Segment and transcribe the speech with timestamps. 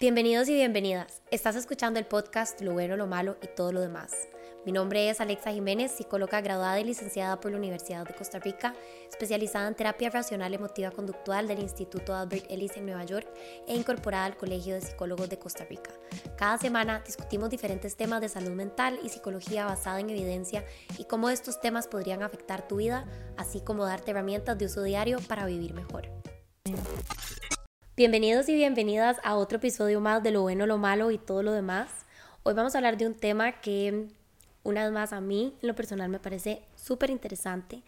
[0.00, 1.22] Bienvenidos y bienvenidas.
[1.32, 4.28] Estás escuchando el podcast Lo bueno, lo malo y todo lo demás.
[4.64, 8.76] Mi nombre es Alexa Jiménez, psicóloga graduada y licenciada por la Universidad de Costa Rica,
[9.10, 13.26] especializada en terapia racional emotiva conductual del Instituto Albert Ellis en Nueva York
[13.66, 15.90] e incorporada al Colegio de Psicólogos de Costa Rica.
[16.36, 20.64] Cada semana discutimos diferentes temas de salud mental y psicología basada en evidencia
[20.96, 23.04] y cómo estos temas podrían afectar tu vida,
[23.36, 26.08] así como darte herramientas de uso diario para vivir mejor.
[27.98, 31.50] Bienvenidos y bienvenidas a otro episodio más de Lo bueno, lo malo y todo lo
[31.50, 31.90] demás.
[32.44, 34.06] Hoy vamos a hablar de un tema que
[34.62, 37.82] una vez más a mí en lo personal me parece súper interesante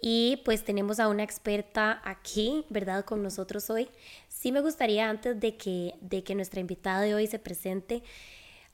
[0.00, 3.04] y pues tenemos a una experta aquí, ¿verdad?
[3.04, 3.90] Con nosotros hoy.
[4.30, 8.02] Sí me gustaría antes de que, de que nuestra invitada de hoy se presente,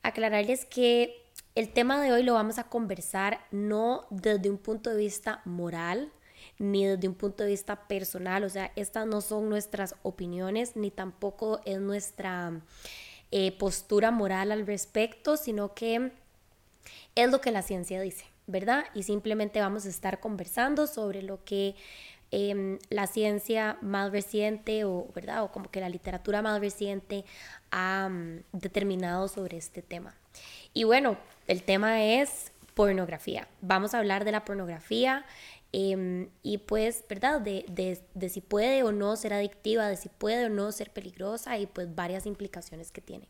[0.04, 1.24] aclararles que
[1.56, 6.12] el tema de hoy lo vamos a conversar no desde un punto de vista moral,
[6.58, 10.90] ni desde un punto de vista personal, o sea, estas no son nuestras opiniones, ni
[10.90, 12.60] tampoco es nuestra
[13.30, 16.12] eh, postura moral al respecto, sino que
[17.14, 18.84] es lo que la ciencia dice, ¿verdad?
[18.94, 21.74] Y simplemente vamos a estar conversando sobre lo que
[22.30, 25.42] em, la ciencia más reciente o, ¿verdad?
[25.44, 27.24] O como que la literatura más reciente
[27.70, 30.14] ha mm, determinado sobre este tema.
[30.72, 33.48] Y bueno, el tema es pornografía.
[33.60, 35.24] Vamos a hablar de la pornografía
[35.72, 37.40] Em, y pues, ¿verdad?
[37.40, 40.90] De, de, de, si puede o no ser adictiva, de si puede o no ser
[40.90, 43.28] peligrosa y pues varias implicaciones que tiene.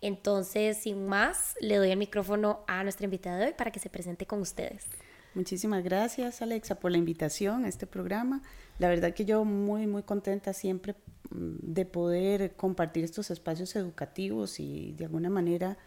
[0.00, 3.90] Entonces, sin más, le doy el micrófono a nuestra invitada de hoy para que se
[3.90, 4.86] presente con ustedes.
[5.34, 8.42] Muchísimas gracias, Alexa, por la invitación a este programa.
[8.78, 10.96] La verdad que yo muy, muy contenta siempre
[11.30, 15.78] mm, de poder compartir estos espacios educativos y de alguna manera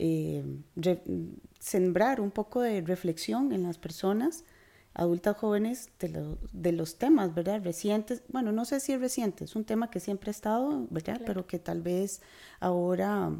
[0.00, 0.42] eh,
[1.60, 4.44] sembrar un poco de reflexión en las personas
[4.94, 7.62] adultas jóvenes de, de, los temas, ¿verdad?
[7.62, 11.20] Recientes, bueno, no sé si es reciente, es un tema que siempre ha estado, ¿verdad?
[11.24, 12.20] Pero que tal vez
[12.60, 13.32] ahora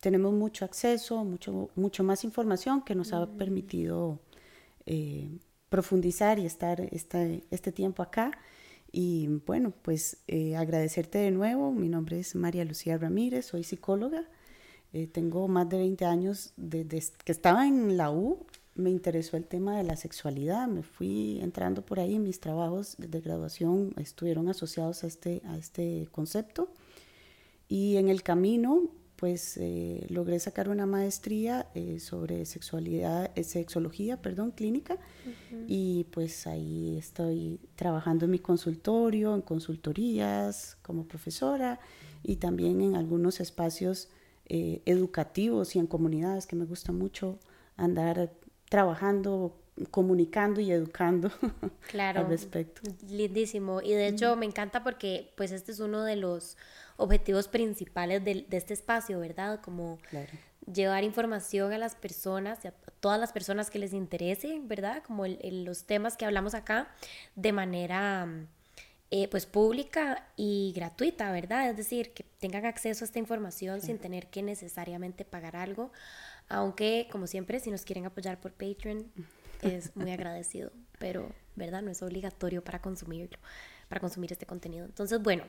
[0.00, 4.20] tenemos mucho acceso, mucho, mucho más información que nos ha permitido
[4.86, 5.28] eh,
[5.68, 8.30] profundizar y estar este, este tiempo acá.
[8.92, 11.72] Y bueno, pues eh, agradecerte de nuevo.
[11.72, 14.24] Mi nombre es María Lucía Ramírez, soy psicóloga.
[14.92, 18.46] Eh, tengo más de 20 años desde que estaba en la U,
[18.76, 23.20] me interesó el tema de la sexualidad, me fui entrando por ahí, mis trabajos de
[23.20, 26.70] graduación estuvieron asociados a este, a este concepto.
[27.68, 34.20] Y en el camino pues eh, logré sacar una maestría eh, sobre sexualidad, eh, sexología,
[34.20, 34.98] perdón, clínica.
[35.66, 41.80] Y pues ahí estoy trabajando en mi consultorio, en consultorías como profesora
[42.22, 44.08] y también en algunos espacios
[44.48, 47.40] educativos y en comunidades que me gusta mucho
[47.76, 48.30] andar
[48.68, 49.56] trabajando,
[49.90, 51.30] comunicando y educando
[51.90, 52.82] claro, al respecto.
[53.08, 53.80] Lindísimo.
[53.82, 56.56] Y de hecho me encanta porque pues este es uno de los
[56.96, 59.60] objetivos principales de, este espacio, ¿verdad?
[59.60, 59.98] Como
[60.72, 65.02] llevar información a las personas, a todas las personas que les interese, ¿verdad?
[65.06, 66.88] Como los temas que hablamos acá
[67.34, 68.26] de manera
[69.10, 71.70] eh, pues pública y gratuita, ¿verdad?
[71.70, 75.92] Es decir, que tengan acceso a esta información sin tener que necesariamente pagar algo
[76.48, 79.10] aunque, como siempre, si nos quieren apoyar por Patreon,
[79.62, 81.82] es muy agradecido, pero, ¿verdad?
[81.82, 83.38] No es obligatorio para consumirlo,
[83.88, 84.84] para consumir este contenido.
[84.84, 85.44] Entonces, bueno,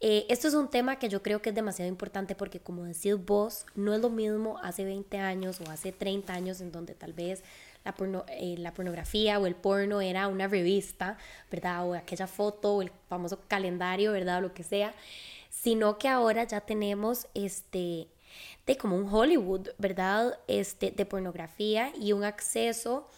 [0.00, 3.16] eh, esto es un tema que yo creo que es demasiado importante porque, como decís
[3.24, 7.12] vos, no es lo mismo hace 20 años o hace 30 años en donde tal
[7.12, 7.42] vez
[7.84, 7.94] la,
[8.28, 11.16] eh, la, pornografía o el porno era una revista,
[11.50, 11.88] ¿verdad?
[11.88, 14.38] O aquella foto o el famoso calendario, ¿verdad?
[14.38, 14.94] O lo que sea,
[15.50, 18.08] sino que ahora ya tenemos este
[18.66, 20.38] de como un Hollywood, ¿verdad?
[20.48, 23.08] Este, de pornografía y un acceso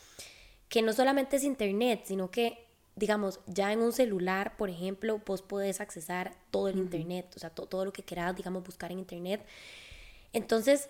[0.68, 5.42] que no solamente es internet, sino que, digamos, ya en un celular, por ejemplo, vos
[5.42, 9.44] podés accesar todo el internet, o sea, todo lo que quieras, digamos, buscar en internet.
[10.32, 10.88] Entonces,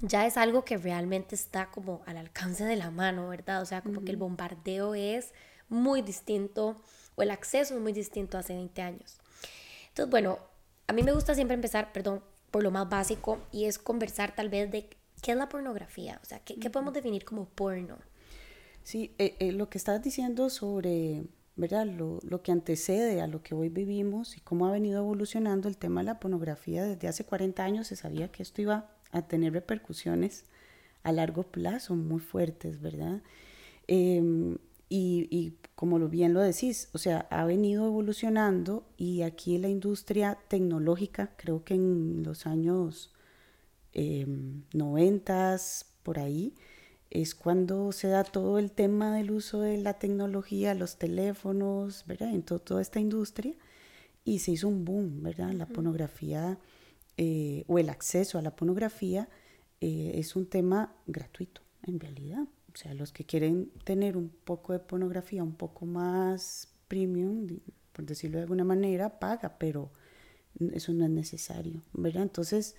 [0.00, 3.62] ya es algo que realmente está como al alcance de la mano, ¿verdad?
[3.62, 5.32] O sea, como que el bombardeo es
[5.68, 6.80] muy distinto,
[7.14, 9.18] o el acceso es muy distinto hace 20 años.
[9.88, 10.38] Entonces, bueno,
[10.86, 14.48] a mí me gusta siempre empezar, perdón, por lo más básico y es conversar tal
[14.48, 14.88] vez de
[15.22, 17.98] qué es la pornografía, o sea, qué, qué podemos definir como porno.
[18.82, 21.24] Sí, eh, eh, lo que estás diciendo sobre,
[21.56, 21.86] ¿verdad?
[21.86, 25.76] Lo, lo, que antecede a lo que hoy vivimos y cómo ha venido evolucionando el
[25.76, 29.52] tema de la pornografía desde hace 40 años, se sabía que esto iba a tener
[29.52, 30.44] repercusiones
[31.02, 33.22] a largo plazo muy fuertes, ¿verdad?
[33.88, 34.56] Eh,
[34.88, 39.68] y, y, como lo bien lo decís, o sea, ha venido evolucionando y aquí la
[39.68, 43.12] industria tecnológica, creo que en los años
[43.92, 44.26] eh,
[46.02, 46.54] por ahí,
[47.10, 52.34] es cuando se da todo el tema del uso de la tecnología, los teléfonos, ¿verdad?
[52.34, 53.54] En toda esta industria
[54.24, 55.52] y se hizo un boom, ¿verdad?
[55.52, 56.58] La pornografía
[57.16, 59.28] eh, o el acceso a la pornografía
[59.80, 62.46] eh, es un tema gratuito, en realidad.
[62.78, 67.58] O sea, los que quieren tener un poco de pornografía un poco más premium,
[67.92, 69.90] por decirlo de alguna manera, paga, pero
[70.72, 72.22] eso no es necesario, ¿verdad?
[72.22, 72.76] Entonces,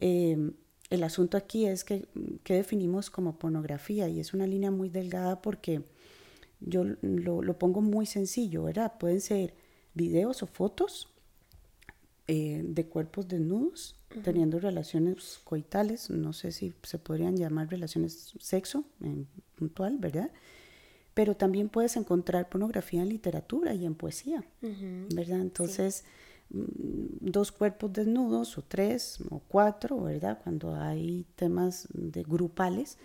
[0.00, 0.54] em,
[0.90, 2.08] el asunto aquí es que,
[2.42, 4.08] ¿qué definimos como pornografía?
[4.08, 5.84] Y es una línea muy delgada porque
[6.58, 8.98] yo lo, lo pongo muy sencillo, ¿verdad?
[8.98, 9.54] Pueden ser
[9.94, 11.08] videos o fotos
[12.26, 18.84] eh, de cuerpos desnudos, teniendo relaciones coitales, no sé si se podrían llamar relaciones sexo
[19.00, 19.26] en
[19.56, 20.30] puntual, ¿verdad?
[21.14, 24.44] Pero también puedes encontrar pornografía en literatura y en poesía,
[25.14, 25.40] ¿verdad?
[25.40, 26.04] Entonces,
[26.50, 26.62] mm,
[27.20, 30.40] dos cuerpos desnudos o tres o cuatro, ¿verdad?
[30.42, 32.98] Cuando hay temas de grupales,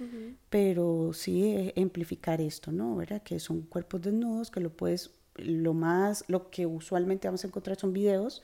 [0.49, 2.95] pero sí amplificar esto, ¿no?
[2.95, 3.21] ¿Verdad?
[3.23, 7.77] Que son cuerpos desnudos que lo puedes, lo más, lo que usualmente vamos a encontrar
[7.77, 8.43] son videos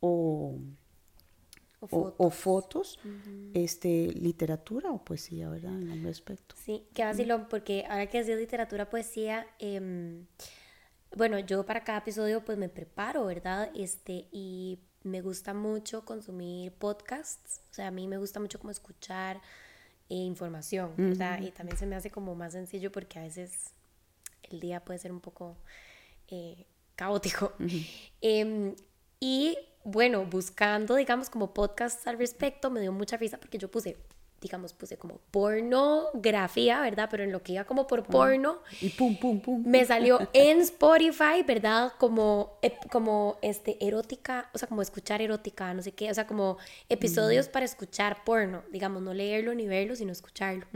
[0.00, 0.54] o,
[1.80, 2.98] o fotos,
[3.54, 5.80] este, literatura o poesía, ¿verdad?
[5.80, 6.54] En el respecto.
[6.58, 10.26] Sí, qué vacilón, porque ahora que decís literatura, poesía, em,
[11.16, 13.70] bueno, yo para cada episodio pues me preparo, ¿verdad?
[13.74, 18.70] Este, y me gusta mucho consumir podcasts, o sea, a mí me gusta mucho como
[18.70, 19.40] escuchar
[20.08, 21.40] eh, información, ¿verdad?
[21.40, 23.72] Y también se me hace como más sencillo porque a veces
[24.42, 25.56] el día puede ser un poco
[26.28, 26.66] eh,
[26.96, 27.52] caótico.
[28.20, 28.74] Em,
[29.20, 29.56] y
[29.90, 33.96] bueno, buscando, digamos, como podcasts al respecto, me dio mucha risa porque yo puse,
[34.40, 37.08] digamos, puse como pornografía, ¿verdad?
[37.10, 38.58] Pero en lo que iba como por porno.
[38.82, 39.62] Y pum, pum, pum.
[39.66, 41.92] Me salió en Spotify, ¿verdad?
[41.98, 42.58] Como,
[42.90, 46.58] como este, erótica, o sea, como escuchar erótica, no sé qué, o sea, como
[46.90, 50.66] episodios para escuchar porno, digamos, no leerlo ni verlo, sino escucharlo.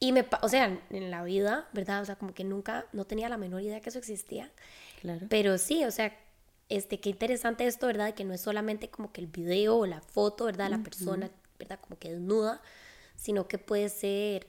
[0.00, 2.00] Y me, o sea, en la vida, ¿verdad?
[2.00, 4.50] O sea, como que nunca, no tenía la menor idea que eso existía.
[5.02, 5.26] Claro.
[5.28, 6.16] Pero sí, o sea,
[6.68, 8.14] este, qué interesante esto, ¿verdad?
[8.14, 10.70] Que no es solamente como que el video o la foto, ¿verdad?
[10.70, 11.80] La persona, ¿verdad?
[11.80, 12.60] Como que desnuda,
[13.16, 14.46] sino que puede ser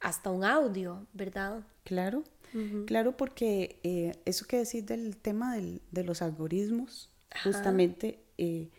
[0.00, 1.66] hasta un audio, ¿verdad?
[1.84, 2.22] Claro,
[2.86, 7.10] claro, porque eh, eso que decir del tema de los algoritmos,
[7.42, 8.70] justamente, eh,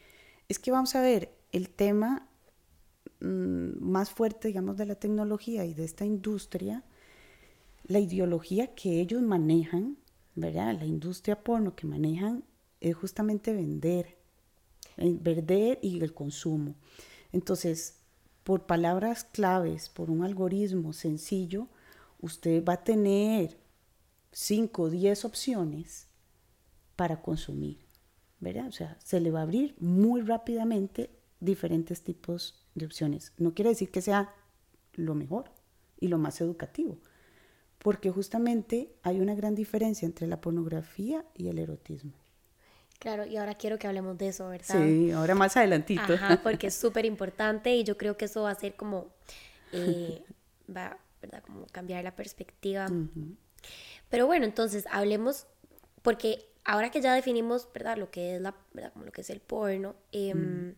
[0.47, 2.27] es que vamos a ver, el tema
[3.19, 6.83] mm, más fuerte, digamos, de la tecnología y de esta industria,
[7.85, 9.97] la ideología que ellos manejan,
[10.35, 10.75] ¿verdad?
[10.79, 12.43] La industria porno que manejan
[12.81, 14.17] es justamente vender,
[14.97, 16.75] vender y el consumo.
[17.31, 17.99] Entonces,
[18.43, 21.67] por palabras claves, por un algoritmo sencillo,
[22.19, 23.57] usted va a tener
[24.31, 26.07] 5 o 10 opciones
[26.95, 27.85] para consumir,
[28.39, 28.67] ¿verdad?
[28.67, 33.33] O sea, se le va a abrir muy rápidamente diferentes tipos de opciones.
[33.37, 34.33] No quiere decir que sea
[34.93, 35.51] lo mejor
[35.99, 36.97] y lo más educativo,
[37.77, 42.13] porque justamente hay una gran diferencia entre la pornografía y el erotismo.
[42.99, 44.75] Claro, y ahora quiero que hablemos de eso, ¿verdad?
[44.83, 46.13] Sí, ahora más adelantito.
[46.13, 49.07] Ajá, porque es súper importante y yo creo que eso va a ser como,
[49.71, 50.21] eh,
[50.75, 51.41] va, ¿verdad?
[51.41, 52.87] Como cambiar la perspectiva.
[54.09, 55.47] Pero bueno, entonces hablemos,
[56.01, 57.97] porque ahora que ya definimos, ¿verdad?
[57.97, 58.91] Lo que es la, ¿verdad?
[58.91, 60.75] Como lo que es el porno, em,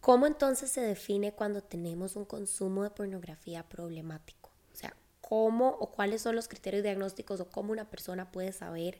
[0.00, 4.50] ¿cómo entonces se define cuando tenemos un consumo de pornografía problemático?
[4.72, 8.98] O sea, ¿cómo o cuáles son los criterios diagnósticos o cómo una persona puede saber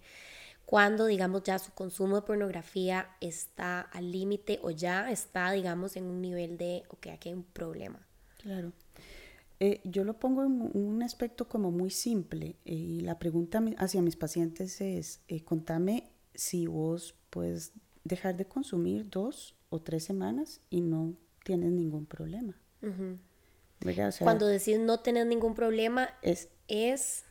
[0.66, 6.04] cuando, digamos, ya su consumo de pornografía está al límite o ya está, digamos, en
[6.04, 8.06] un nivel de, ok, aquí hay un problema.
[8.38, 8.72] Claro.
[9.60, 14.02] Eh, yo lo pongo en un aspecto como muy simple eh, y la pregunta hacia
[14.02, 20.60] mis pacientes es, eh, contame si vos puedes dejar de consumir dos o tres semanas
[20.68, 21.14] y no
[21.44, 22.56] tienes ningún problema.
[24.20, 27.24] Cuando decís no tener ningún problema, es es...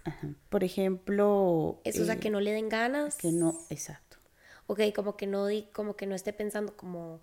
[0.49, 1.81] Por ejemplo...
[1.83, 3.15] Eso, o sea, eh, que no le den ganas.
[3.15, 4.17] Que no, exacto.
[4.67, 7.19] Ok, como que no, di, como que no esté pensando como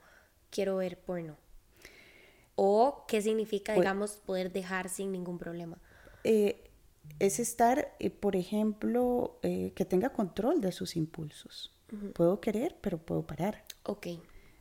[0.50, 1.36] quiero ver porno.
[2.56, 5.78] O qué significa, pues digamos, poder dejar sin ningún problema.
[6.24, 6.70] Eh,
[7.20, 11.72] es estar, eh, por ejemplo, que tenga control de sus impulsos.
[12.14, 13.64] Puedo querer, pero puedo parar.
[13.84, 14.08] Ok.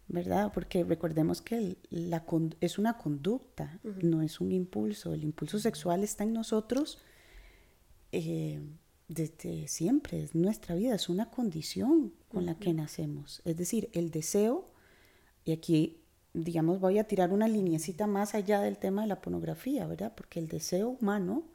[0.08, 0.52] ¿Verdad?
[0.54, 2.24] Porque recordemos que la,
[2.62, 5.14] es una conducta, no es un impulso.
[5.14, 7.00] El impulso sexual está en nosotros
[8.12, 8.62] eh,
[9.08, 13.42] desde siempre, es nuestra vida, es una condición con la que nacemos.
[13.46, 14.70] Es decir, el deseo,
[15.46, 16.02] y aquí,
[16.34, 20.14] digamos, voy a tirar una linecita más allá del tema de la pornografía, ¿verdad?
[20.16, 21.48] Porque el deseo humano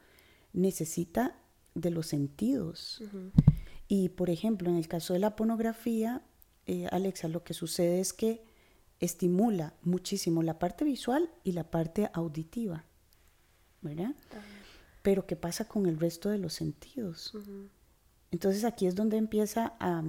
[0.52, 1.38] necesita
[1.74, 3.02] de los sentidos.
[3.86, 6.22] Y, por ejemplo, en el caso de la pornografía,
[6.66, 8.44] eh, Alexa, lo que sucede es que
[9.00, 12.84] estimula muchísimo la parte visual y la parte auditiva,
[13.82, 14.14] ¿verdad?
[15.02, 17.32] Pero ¿qué pasa con el resto de los sentidos?
[18.30, 20.02] Entonces aquí es donde empieza a,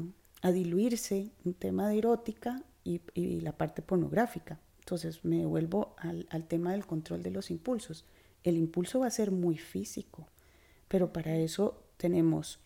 [0.51, 4.59] diluirse un tema de erótica y, y la parte pornográfica.
[4.79, 8.05] Entonces me vuelvo al, al, tema del control de los impulsos.
[8.43, 10.27] El impulso va a ser muy físico,
[10.89, 12.59] pero para eso tenemos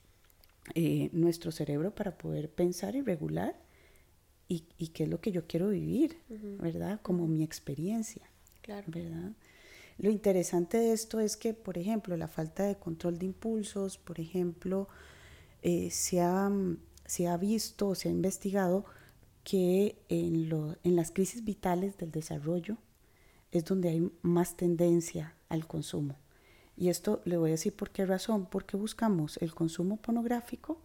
[0.76, 3.56] eh, nuestro cerebro para poder pensar y regular
[4.50, 6.18] y, y, qué es lo que yo quiero vivir,
[6.60, 7.00] ¿verdad?
[7.02, 8.30] Como mi experiencia,
[8.62, 8.86] claro.
[8.88, 9.32] ¿verdad?
[9.98, 14.20] Lo interesante de esto es que, por ejemplo, la falta de control de impulsos, por
[14.20, 14.88] ejemplo,
[15.64, 16.52] eh, se, ha,
[17.06, 18.86] se ha visto, se ha investigado
[19.44, 22.78] que en, lo, en las crisis vitales del desarrollo
[23.52, 26.18] es donde hay más tendencia al consumo.
[26.76, 30.80] Y esto le voy a decir por qué razón, porque buscamos el consumo pornográfico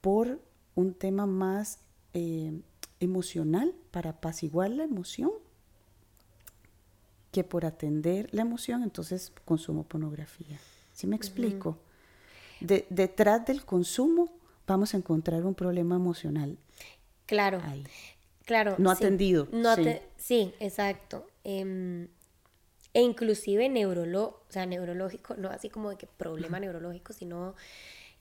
[0.00, 0.40] por
[0.74, 1.78] un tema más
[2.12, 2.60] eh,
[2.98, 5.30] emocional, para apaciguar la emoción,
[7.34, 10.60] que por atender la emoción, entonces consumo pornografía.
[10.92, 11.78] ¿Sí me explico?
[12.60, 14.32] de, detrás del consumo
[14.68, 16.56] vamos a encontrar un problema emocional.
[17.26, 17.60] Claro.
[18.44, 18.76] Claro.
[18.78, 19.48] No atendido.
[19.50, 19.96] No sí.
[20.16, 21.26] sí, exacto.
[21.42, 22.06] Eh,
[22.92, 27.56] e inclusive neurolo o sea, neurológico, no así como de que problema neurológico, sino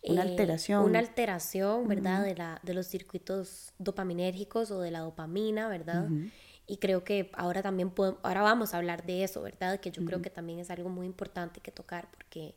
[0.03, 0.84] una eh, alteración.
[0.84, 2.24] Una alteración, ¿verdad?
[2.24, 6.10] de, la, de los circuitos dopaminérgicos o de la dopamina, ¿verdad?
[6.65, 9.79] Y creo que ahora también podemos, ahora vamos a hablar de eso, ¿verdad?
[9.79, 12.55] Que yo creo que también es algo muy importante que tocar porque,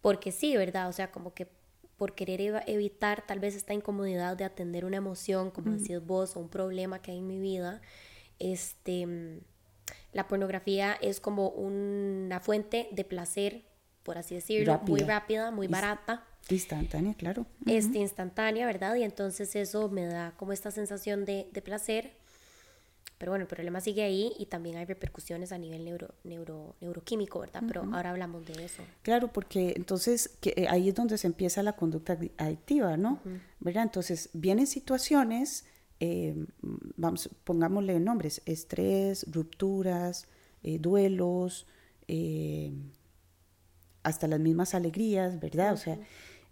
[0.00, 0.88] porque sí, ¿verdad?
[0.88, 1.48] O sea, como que
[1.98, 6.40] por querer evitar tal vez esta incomodidad de atender una emoción, como decís vos, o
[6.40, 7.82] un problema que hay en mi vida,
[8.38, 9.40] este,
[10.12, 13.64] la pornografía es como una fuente de placer,
[14.04, 16.24] por así decirlo, muy rápida, muy barata.
[16.48, 17.46] Instantánea, claro.
[17.66, 18.94] Este, instantánea, ¿verdad?
[18.94, 22.17] Y entonces eso me da como esta sensación de, de placer
[23.18, 27.40] pero bueno, el problema sigue ahí y también hay repercusiones a nivel neuro, neuro, neuroquímico,
[27.40, 27.64] ¿verdad?
[27.66, 28.84] Pero ahora hablamos de eso.
[29.02, 33.20] Claro, porque entonces que, eh, ahí es donde se empieza la conducta adictiva, ¿no?
[33.58, 33.82] ¿Verdad?
[33.82, 35.64] Entonces vienen situaciones,
[35.98, 36.46] eh,
[36.96, 40.28] vamos, pongámosle nombres, estrés, rupturas,
[40.62, 41.66] eh, duelos,
[44.04, 45.74] hasta las mismas alegrías, ¿verdad?
[45.74, 45.98] O sea,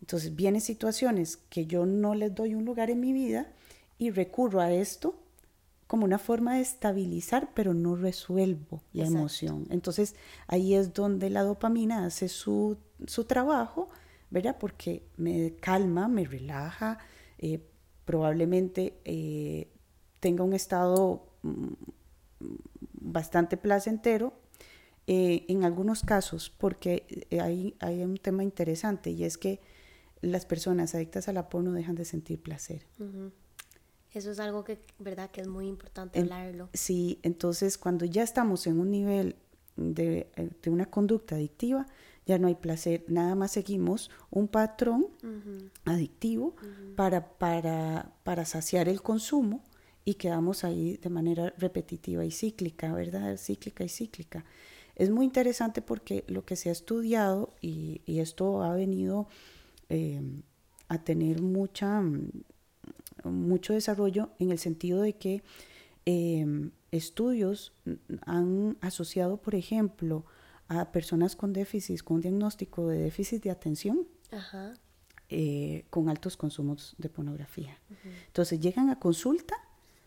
[0.01, 3.53] entonces vienen situaciones que yo no les doy un lugar en mi vida
[3.99, 5.23] y recurro a esto
[5.87, 9.67] como una forma de estabilizar, pero no resuelvo la emoción.
[9.71, 10.17] Entonces
[10.49, 12.77] ahí es donde la dopamina hace su,
[13.07, 13.89] su trabajo,
[14.31, 14.57] ¿verdad?
[14.59, 16.99] Porque me calma, me relaja,
[17.39, 17.61] eh,
[18.05, 19.69] probablemente eh,
[20.19, 21.73] tenga un estado mm,
[22.93, 24.35] bastante placentero.
[25.09, 29.61] Eh, en algunos casos, porque hay, hay un tema interesante y es que
[30.21, 32.87] las personas adictas a la porno dejan de sentir placer.
[34.17, 35.31] Eso es algo que, ¿verdad?
[35.31, 36.71] Que es muy importante hablarlo.
[36.73, 39.37] Sí, entonces cuando ya estamos en un nivel
[39.77, 41.87] de, eh, de, una conducta adictiva,
[42.25, 45.09] ya no hay placer, nada más seguimos un patrón
[45.85, 46.57] adictivo
[46.97, 49.63] para, para, para saciar el consumo
[50.07, 53.37] y quedamos ahí de manera repetitiva y cíclica, ¿verdad?
[53.37, 54.47] Cíclica y cíclica.
[54.95, 59.29] Es muy interesante porque lo que se ha estudiado, y, y esto ha venido
[59.91, 60.23] eh,
[60.89, 62.03] a tener mucha
[63.31, 65.43] mucho desarrollo en el sentido de que
[66.05, 67.73] em, estudios
[68.23, 70.25] han asociado, por ejemplo,
[70.69, 74.07] a personas con déficit, con diagnóstico de déficit de atención,
[75.29, 77.79] eh, con altos consumos de pornografía.
[78.27, 79.57] Entonces llegan a consulta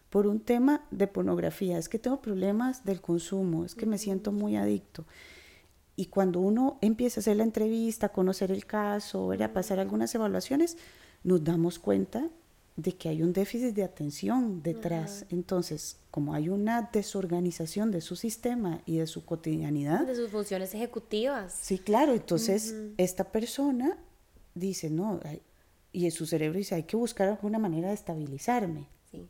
[0.10, 4.32] por un tema de pornografía, es que tengo problemas del consumo, es que me siento
[4.32, 5.06] muy adicto.
[5.96, 10.78] Y cuando uno empieza a hacer la entrevista, conocer el caso, a pasar algunas evaluaciones,
[11.24, 12.30] nos damos cuenta
[12.82, 15.26] de que hay un déficit de atención detrás.
[15.30, 20.08] Entonces, como hay una desorganización de su sistema y de su cotidianidad.
[20.08, 21.58] De sus funciones ejecutivas.
[21.62, 22.14] Sí, claro.
[22.14, 23.98] Entonces, esta persona
[24.56, 25.20] dice, no,
[25.92, 28.88] y en su cerebro dice, hay que buscar alguna manera de estabilizarme.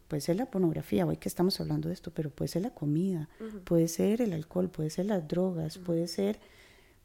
[0.08, 3.30] Puede ser la pornografía, hoy que estamos hablando de esto, pero puede ser la comida,
[3.64, 6.40] puede ser el alcohol, puede ser las drogas, puede ser...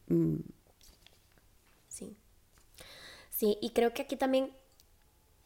[0.09, 0.41] Mm,
[1.89, 2.17] sí.
[3.31, 4.51] Sí, y creo que aquí también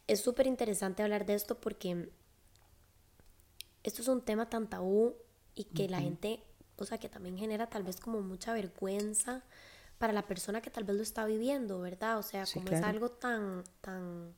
[0.08, 2.10] es súper interesante hablar de esto porque
[3.84, 5.14] esto es un tema tan tabú
[5.54, 6.42] y que la gente,
[6.76, 9.42] o sea, que también genera tal vez como mucha vergüenza
[9.98, 12.18] para la persona que tal vez lo está viviendo, ¿verdad?
[12.18, 14.34] O sea, como es algo tan, tan,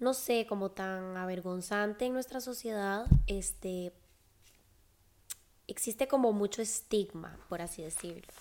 [0.00, 3.92] no sé, como tan avergonzante en nuestra sociedad, este,
[5.68, 8.32] existe como mucho estigma, por así decirlo.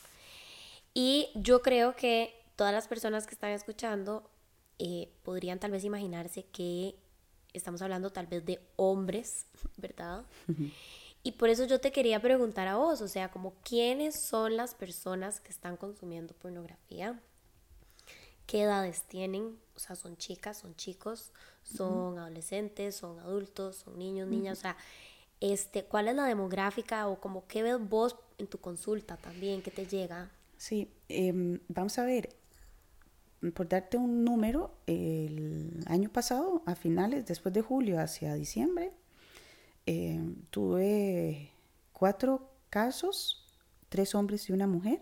[0.94, 4.30] Y yo creo que todas las personas que están escuchando
[4.86, 6.96] eh, podrían tal vez imaginarse que
[7.54, 9.46] estamos hablando tal vez de hombres,
[9.78, 10.26] ¿verdad?
[11.24, 14.76] Y por eso yo te quería preguntar a vos, o sea, como quiénes son las
[14.76, 17.18] personas que están consumiendo pornografía,
[18.46, 21.32] qué edades tienen, o sea, son chicas, son chicos,
[21.64, 24.76] son adolescentes, son adultos, son niños, niñas, o sea,
[25.40, 29.72] este, ¿cuál es la demográfica o como qué ves vos en tu consulta también que
[29.72, 30.30] te llega?
[30.58, 32.36] Sí, em, vamos a ver,
[33.52, 38.94] por darte un número, el año pasado, a finales, después de julio hacia diciembre,
[39.86, 41.52] em, tuve
[41.92, 43.46] cuatro casos,
[43.90, 45.02] tres hombres y una mujer,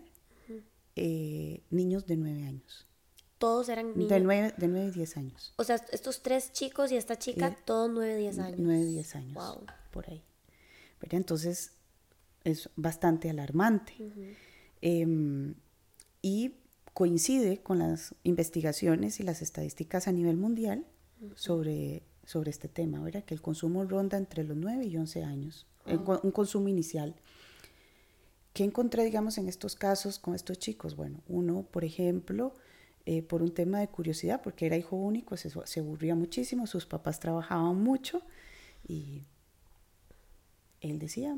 [0.96, 2.86] eh, niños de nueve años.
[3.38, 4.08] Todos eran niños.
[4.08, 5.52] De nueve, de nueve y diez años.
[5.56, 8.58] O sea, estos tres chicos y esta chica, todos nueve, diez años.
[8.58, 9.34] Nueve, diez años.
[9.34, 9.66] Wow.
[9.90, 10.22] Por ahí.
[11.10, 11.72] Entonces,
[12.44, 13.94] es bastante alarmante.
[14.80, 15.54] Em,
[16.20, 16.61] y
[16.94, 20.86] coincide con las investigaciones y las estadísticas a nivel mundial
[21.34, 23.24] sobre, sobre este tema, ¿verdad?
[23.24, 27.14] Que el consumo ronda entre los 9 y 11 años, un consumo inicial.
[28.52, 30.94] ¿Qué encontré, digamos, en estos casos con estos chicos?
[30.94, 32.52] Bueno, uno, por ejemplo,
[33.06, 36.84] eh, por un tema de curiosidad, porque era hijo único, se, se aburría muchísimo, sus
[36.84, 38.22] papás trabajaban mucho
[38.86, 39.22] y
[40.80, 41.34] él decía,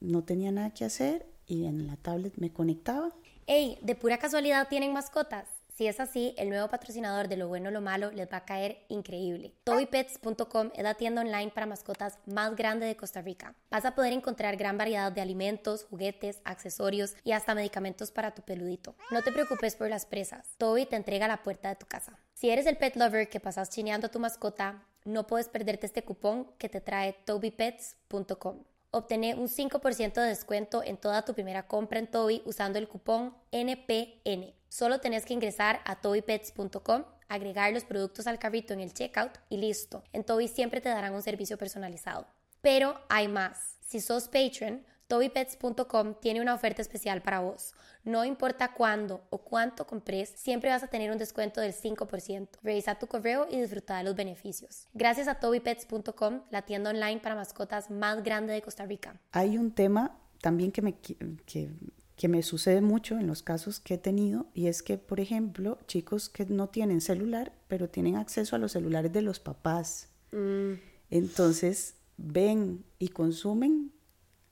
[0.00, 3.14] no tenía nada que hacer y en la tablet me conectaba.
[3.46, 5.46] Hey, ¿de pura casualidad tienen mascotas?
[5.76, 8.86] Si es así, el nuevo patrocinador de Lo Bueno Lo Malo les va a caer
[8.88, 9.52] increíble.
[9.64, 13.54] TobyPets.com es la tienda online para mascotas más grande de Costa Rica.
[13.70, 18.40] Vas a poder encontrar gran variedad de alimentos, juguetes, accesorios y hasta medicamentos para tu
[18.40, 18.94] peludito.
[19.10, 20.54] No te preocupes por las presas.
[20.56, 22.18] Toby te entrega a la puerta de tu casa.
[22.32, 26.02] Si eres el pet lover que pasas chineando a tu mascota, no puedes perderte este
[26.02, 28.62] cupón que te trae tobypets.com.
[28.94, 33.34] Obtener un 5% de descuento en toda tu primera compra en Toby usando el cupón
[33.50, 34.54] NPN.
[34.68, 39.56] Solo tenés que ingresar a tobypets.com, agregar los productos al carrito en el checkout y
[39.56, 40.04] listo.
[40.12, 42.28] En Toby siempre te darán un servicio personalizado.
[42.60, 43.78] Pero hay más.
[43.80, 47.74] Si sos patron, TobyPets.com tiene una oferta especial para vos.
[48.04, 52.48] No importa cuándo o cuánto compres, siempre vas a tener un descuento del 5%.
[52.62, 54.88] Revisa tu correo y disfruta de los beneficios.
[54.94, 59.20] Gracias a TobyPets.com, la tienda online para mascotas más grande de Costa Rica.
[59.32, 61.70] Hay un tema también que me, que,
[62.16, 65.78] que me sucede mucho en los casos que he tenido y es que, por ejemplo,
[65.86, 70.10] chicos que no tienen celular, pero tienen acceso a los celulares de los papás.
[70.32, 70.74] Mm.
[71.10, 73.93] Entonces ven y consumen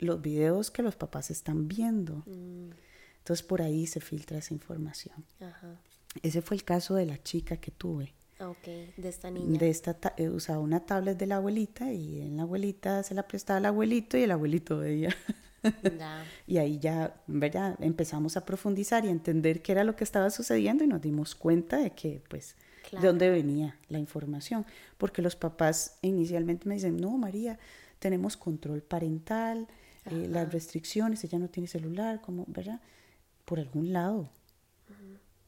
[0.03, 2.23] los videos que los papás están viendo.
[2.27, 2.71] Mm.
[3.19, 5.25] Entonces por ahí se filtra esa información.
[6.23, 8.12] Ese fue el caso de la chica que tuve.
[8.41, 9.59] Ok, de esta niña.
[9.59, 13.29] De esta eh, usaba una tablet de la abuelita y en la abuelita se la
[13.29, 15.17] prestaba al abuelito y el abuelito de ella.
[16.47, 17.77] y ahí ya, ¿verdad?
[17.81, 21.37] Empezamos a profundizar y a entender qué era lo que estaba sucediendo y nos dimos
[21.37, 22.57] cuenta de que, pues,
[22.91, 24.67] de dónde venía la información.
[24.99, 27.61] Porque los papás inicialmente me dicen, no, María,
[28.01, 29.69] tenemos control parental,
[30.07, 32.81] eh, las restricciones, ella no tiene celular, como, ¿verdad?
[33.45, 34.31] Por algún lado,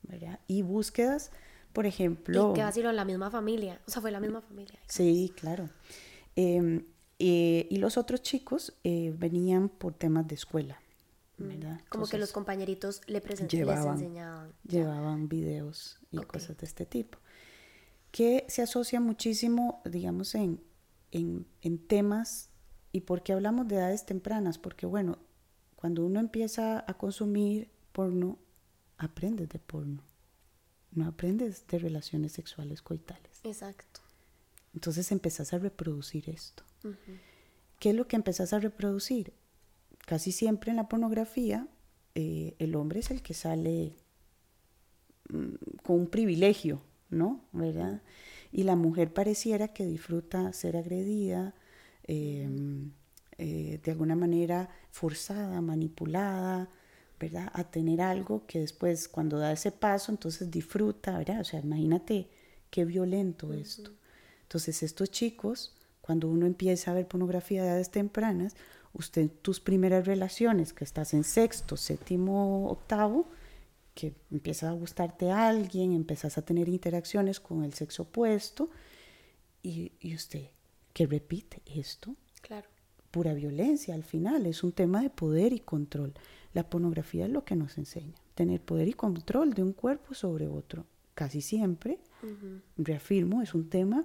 [0.03, 0.39] ¿verdad?
[0.47, 1.33] Y búsquedas,
[1.73, 2.53] por ejemplo...
[2.53, 4.79] Y que va la misma familia, o sea, fue la misma familia.
[4.87, 5.71] Sí, claro.
[6.37, 6.85] Em,
[7.19, 10.81] eh, y los otros chicos eh, venían por temas de escuela,
[11.37, 11.81] ¿verdad?
[11.89, 14.53] Como que los compañeritos le presentaban, les enseñaban.
[14.63, 17.19] Llevaban videos y cosas de este tipo.
[18.13, 20.61] Que se asocia muchísimo, digamos, en,
[21.11, 22.51] en, en temas
[22.95, 24.57] ¿Y por qué hablamos de edades tempranas?
[24.57, 25.19] Porque bueno,
[25.75, 28.39] cuando uno empieza a consumir porno,
[28.99, 30.01] aprendes de porno.
[30.93, 33.41] No aprendes de relaciones sexuales coitales.
[33.43, 33.99] Exacto.
[34.75, 36.63] Entonces empezás a reproducir esto.
[37.81, 39.33] ¿Qué es lo que empezás a reproducir?
[40.07, 41.67] Casi siempre en la pornografía,
[42.15, 43.97] eh, el hombre es el que sale
[45.31, 46.81] mm, con un privilegio,
[47.11, 47.45] ¿no?
[47.51, 48.03] ¿Verdad?
[48.53, 51.57] Y la mujer pareciera que disfruta ser agredida,
[52.07, 52.93] Em,
[53.39, 56.69] eh, de alguna manera forzada, manipulada,
[57.19, 57.51] ¿verdad?
[57.53, 61.41] A tener algo que después cuando da ese paso, entonces disfruta, ¿verdad?
[61.41, 62.29] O sea, imagínate
[62.71, 63.91] qué violento esto.
[64.43, 68.55] Entonces estos chicos, cuando uno empieza a ver pornografía de edades tempranas,
[68.93, 73.27] usted tus primeras relaciones, que estás en sexto, séptimo, octavo,
[73.95, 78.71] que empieza a gustarte a alguien, empiezas a tener interacciones con el sexo opuesto,
[79.63, 80.49] y, y usted
[80.95, 82.17] que repite esto.
[82.41, 82.69] Claro.
[83.11, 86.15] Pura violencia al final, es un tema de poder y control.
[86.55, 90.49] La pornografía es lo que nos enseña, tener poder y control de un cuerpo sobre
[90.49, 90.87] otro.
[91.15, 91.99] Casi siempre,
[92.77, 94.05] reafirmo, es un tema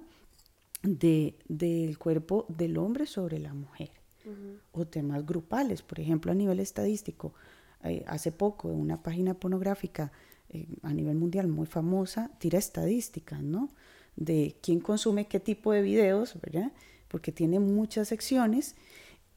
[0.82, 3.90] de, del cuerpo del hombre sobre la mujer.
[4.72, 7.34] O temas grupales, por ejemplo, a nivel estadístico.
[7.82, 10.12] Eh, hace poco, una página pornográfica
[10.50, 13.70] eh, a nivel mundial muy famosa tira estadísticas, ¿no?
[14.20, 16.70] De quién consume qué tipo de videos, ¿verdad?
[17.08, 18.76] Porque tiene muchas secciones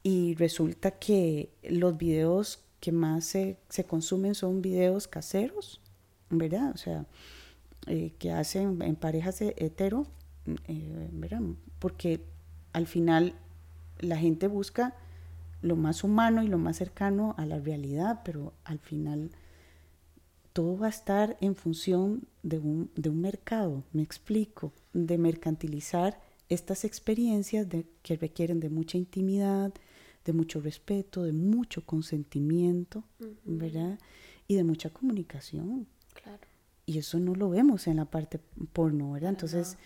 [0.04, 3.56] y resulta que los videos que más se,
[3.88, 5.80] consumen son videos caseros,
[6.28, 6.70] ¿verdad?
[6.74, 7.06] O sea,
[7.86, 10.06] eh, que hacen en parejas hetero,
[10.68, 11.40] eh, ¿verdad?
[11.78, 12.20] Porque
[12.74, 13.34] al final
[13.98, 14.94] la gente busca
[15.62, 19.30] lo más humano y lo más cercano a la realidad, pero al final
[20.54, 26.20] todo va a estar en función de un, de un mercado, me explico, de mercantilizar
[26.48, 29.74] estas experiencias de, que requieren de mucha intimidad,
[30.24, 33.02] de mucho respeto, de mucho consentimiento,
[33.44, 33.98] ¿verdad?
[34.46, 35.88] Y de mucha comunicación.
[36.22, 36.46] Claro.
[36.86, 38.38] Y eso no lo vemos en la parte
[38.72, 39.30] porno, ¿verdad?
[39.30, 39.76] Entonces,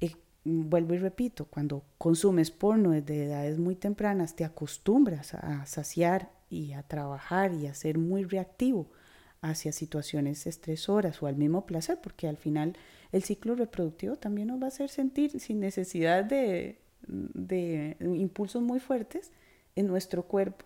[0.00, 6.30] eh, vuelvo y repito, cuando consumes porno desde edades muy tempranas, te acostumbras a saciar
[6.48, 8.88] y a trabajar y a ser muy reactivo
[9.42, 12.76] hacia situaciones estresoras o al mismo placer, porque al final
[13.10, 18.80] el ciclo reproductivo también nos va a hacer sentir sin necesidad de, de impulsos muy
[18.80, 19.32] fuertes
[19.76, 20.64] en nuestro cuerpo.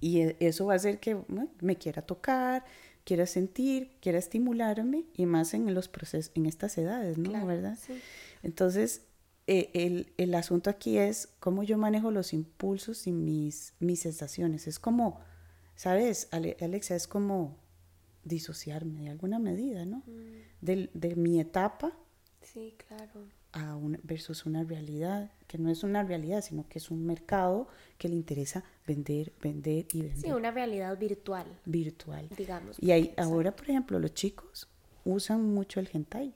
[0.00, 1.18] Y e, eso va a hacer que
[1.60, 2.64] me quiera tocar,
[3.04, 7.44] quiera sentir, quiera estimularme y más en los procesos, en estas edades, ¿no?
[7.44, 7.76] ¿Verdad?
[8.44, 9.02] Entonces,
[9.48, 14.68] e, el, el, asunto aquí es cómo yo manejo los impulsos y mis, mis sensaciones.
[14.68, 15.18] Es como,
[15.74, 16.94] ¿sabes, Alexa?
[16.94, 17.61] Es como
[18.24, 19.98] disociarme de alguna medida, ¿no?
[20.06, 20.60] Mm.
[20.60, 21.92] De, de, mi etapa.
[22.40, 23.26] Sí, claro.
[23.52, 27.68] A un, versus una realidad, que no es una realidad, sino que es un mercado
[27.98, 30.18] que le interesa vender, vender y vender.
[30.18, 31.46] Sí, una realidad virtual.
[31.66, 32.28] Virtual.
[32.36, 32.76] Digamos.
[32.80, 34.68] Y ahí, ahora, por ejemplo, los chicos
[35.04, 36.34] usan mucho el hentai.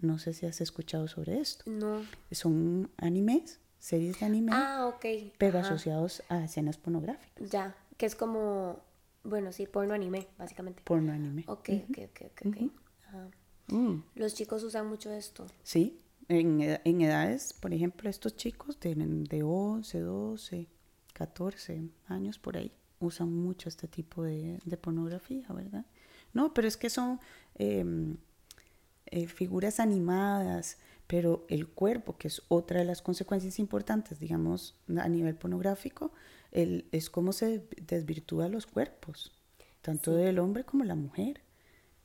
[0.00, 1.64] No sé si has escuchado sobre esto.
[1.68, 2.02] No.
[2.30, 4.52] Son animes, series de anime.
[4.54, 5.32] Ah, ok.
[5.38, 7.50] Pero asociados a escenas pornográficas.
[7.50, 8.80] Ya, que es como,
[9.28, 10.82] bueno, sí, porno anime, básicamente.
[10.84, 11.44] Porno anime.
[11.46, 12.56] Ok, ok, ok, ok.
[13.68, 14.02] Mm.
[14.14, 15.46] Los chicos usan mucho esto.
[15.62, 20.66] Sí, en, en edades, por ejemplo, estos chicos de, de 11, 12,
[21.12, 25.84] 14 años por ahí, usan mucho este tipo de, de pornografía, ¿verdad?
[26.32, 27.20] No, pero es que son
[27.54, 28.16] em,
[29.06, 35.08] eh, figuras animadas, pero el cuerpo, que es otra de las consecuencias importantes, digamos, a
[35.08, 36.12] nivel pornográfico,
[36.52, 39.32] el, es cómo se desvirtúa los cuerpos,
[39.82, 41.42] tanto del hombre como la mujer.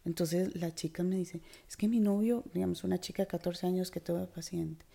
[0.05, 3.89] Entonces la chica me dice, es que mi novio, digamos, una chica de 14 años
[3.89, 4.85] que tuvo paciente,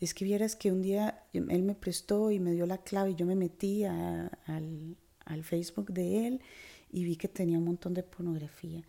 [0.00, 3.14] es que vieras que un día él me prestó y me dio la clave y
[3.14, 4.30] yo me metí al,
[5.24, 6.40] al, Facebook de él
[6.90, 8.82] y vi que tenía un montón de pornografía.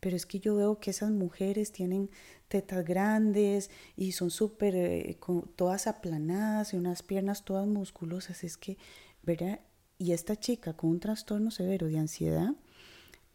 [0.00, 2.10] Pero es que yo veo que esas mujeres tienen
[2.48, 5.18] tetas grandes y son súper, eh,
[5.56, 8.44] todas aplanadas y unas piernas todas musculosas.
[8.44, 8.76] Es que,
[9.24, 9.60] ¿verdad?
[9.98, 12.54] Y esta chica con un trastorno severo de ansiedad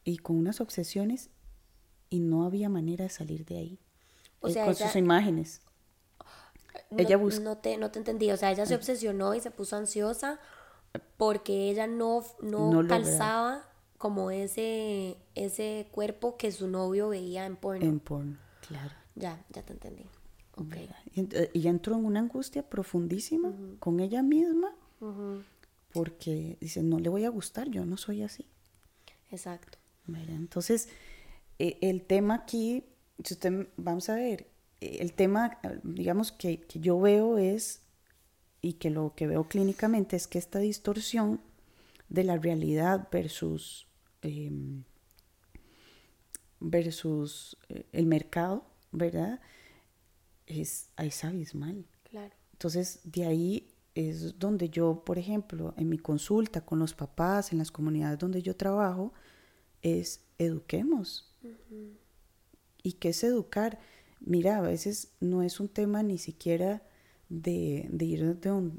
[0.03, 1.29] y con unas obsesiones
[2.09, 3.79] y no había manera de salir de ahí.
[4.41, 5.61] O eh, sea, con sus imágenes.
[6.91, 8.77] No, ella no, te, no te entendí, o sea, ella se ah.
[8.77, 10.39] obsesionó y se puso ansiosa
[11.17, 13.63] porque ella no, no, calzaba
[13.97, 17.85] como ese, ese cuerpo que su novio veía en porno.
[17.85, 18.93] En porno, claro.
[19.15, 20.05] Ya, ya te entendí.
[20.55, 20.89] Okay.
[21.53, 24.73] Y, entró en una angustia profundísima con ella misma
[25.93, 28.45] porque dice, no le voy a gustar, yo no soy así.
[29.31, 29.77] Exacto.
[30.07, 30.89] Entonces,
[31.57, 32.83] e, el tema aquí,
[33.23, 34.47] si usted, vamos a ver,
[34.81, 37.81] el tema, digamos, que, yo veo es,
[38.61, 41.41] y que lo que veo clínicamente es que esta distorsión
[42.09, 43.87] de la realidad versus,
[44.21, 44.83] em,
[46.59, 49.39] versus eh, el mercado, ¿verdad?
[50.45, 51.85] Es, es abismal.
[52.03, 52.33] Claro.
[52.53, 57.57] Entonces, de ahí es donde yo, por ejemplo, en mi consulta con los papás, en
[57.57, 59.13] las comunidades donde yo trabajo,
[59.81, 61.33] es eduquemos.
[62.83, 63.79] ¿Y qué es educar?
[64.19, 66.83] Mira, a veces no es un tema ni siquiera
[67.29, 68.37] de, ir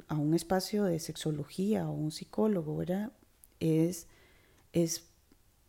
[0.09, 3.13] a un espacio de sexología o un psicólogo, ¿verdad?
[3.61, 4.07] Es,
[4.73, 5.11] es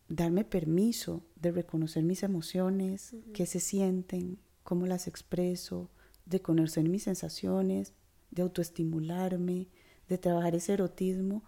[0.07, 5.89] darme permiso de reconocer mis emociones, qué se sienten, cómo las expreso,
[6.25, 7.93] de conocer mis sensaciones,
[8.31, 9.67] de autoestimularme,
[10.07, 11.43] de trabajar ese erotismo,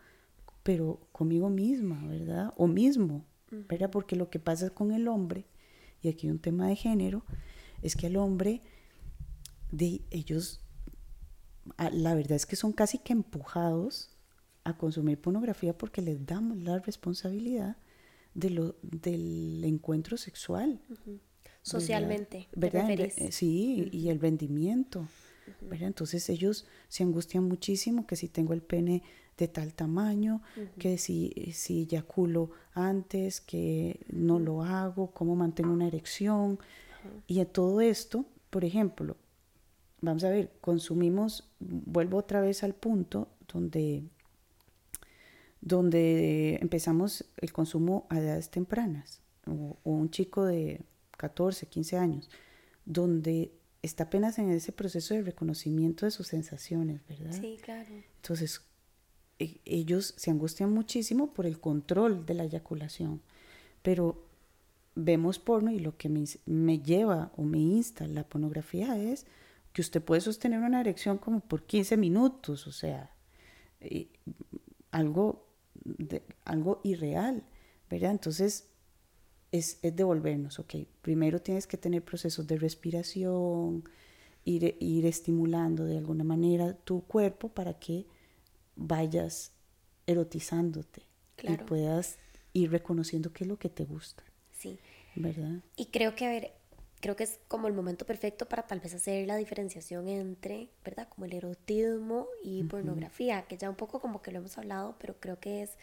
[0.64, 2.54] pero conmigo misma, ¿verdad?
[2.58, 3.90] O mismo, ¿verdad?
[3.90, 5.46] Porque lo que pasa con el hombre,
[6.02, 7.26] y aquí hay un tema de género,
[7.82, 8.62] es que el hombre,
[9.72, 10.62] de ellos,
[11.78, 14.16] la verdad es que son casi que empujados
[14.64, 17.78] a consumir pornografía porque les damos la responsabilidad
[18.34, 20.80] de lo, del encuentro sexual.
[21.62, 22.90] Socialmente, ¿verdad?
[22.92, 25.08] Eh, sí, y el rendimiento.
[25.72, 29.04] Entonces ellos se angustian muchísimo que si tengo el pene
[29.38, 30.42] de tal tamaño,
[30.78, 36.60] que si, si eyaculo antes, que no lo hago, cómo mantengo una erección.
[37.28, 39.18] Y en todo esto, por ejemplo,
[40.02, 44.04] vamos a ver, consumimos, vuelvo otra vez al punto donde,
[45.62, 50.82] donde empezamos el consumo a edades tempranas, o, o un chico de
[51.18, 52.30] 14, 15 años,
[52.86, 53.52] donde
[53.84, 57.38] está apenas en ese proceso de reconocimiento de sus sensaciones, ¿verdad?
[57.40, 57.90] Sí, claro.
[58.16, 58.62] Entonces,
[59.38, 63.22] e, ellos se angustian muchísimo por el control de la eyaculación,
[63.84, 64.26] pero
[64.96, 69.26] vemos porno y lo que me, lleva o me insta la pornografía es
[69.74, 73.12] que usted puede sostener una erección como por 15 minutos, o sea,
[74.92, 75.48] algo,
[75.84, 77.44] de, algo irreal,
[77.90, 78.12] ¿verdad?
[78.12, 78.70] Entonces,
[79.54, 83.84] es, devolvernos, ok, primero tienes que tener procesos de respiración,
[84.46, 88.08] ir, ir estimulando de alguna manera tu cuerpo para que
[88.76, 89.52] vayas
[90.08, 91.04] erotizándote
[91.44, 92.18] y puedas
[92.54, 94.24] ir reconociendo qué es lo que te gusta.
[94.52, 94.80] Sí.
[95.16, 95.60] ¿Verdad?
[95.76, 96.52] Y creo que, a ver,
[97.00, 101.08] creo que es como el momento perfecto para tal vez hacer la diferenciación entre, ¿verdad?
[101.10, 105.20] Como el erotismo y pornografía, que ya un poco como que lo hemos hablado, pero
[105.20, 105.78] creo que es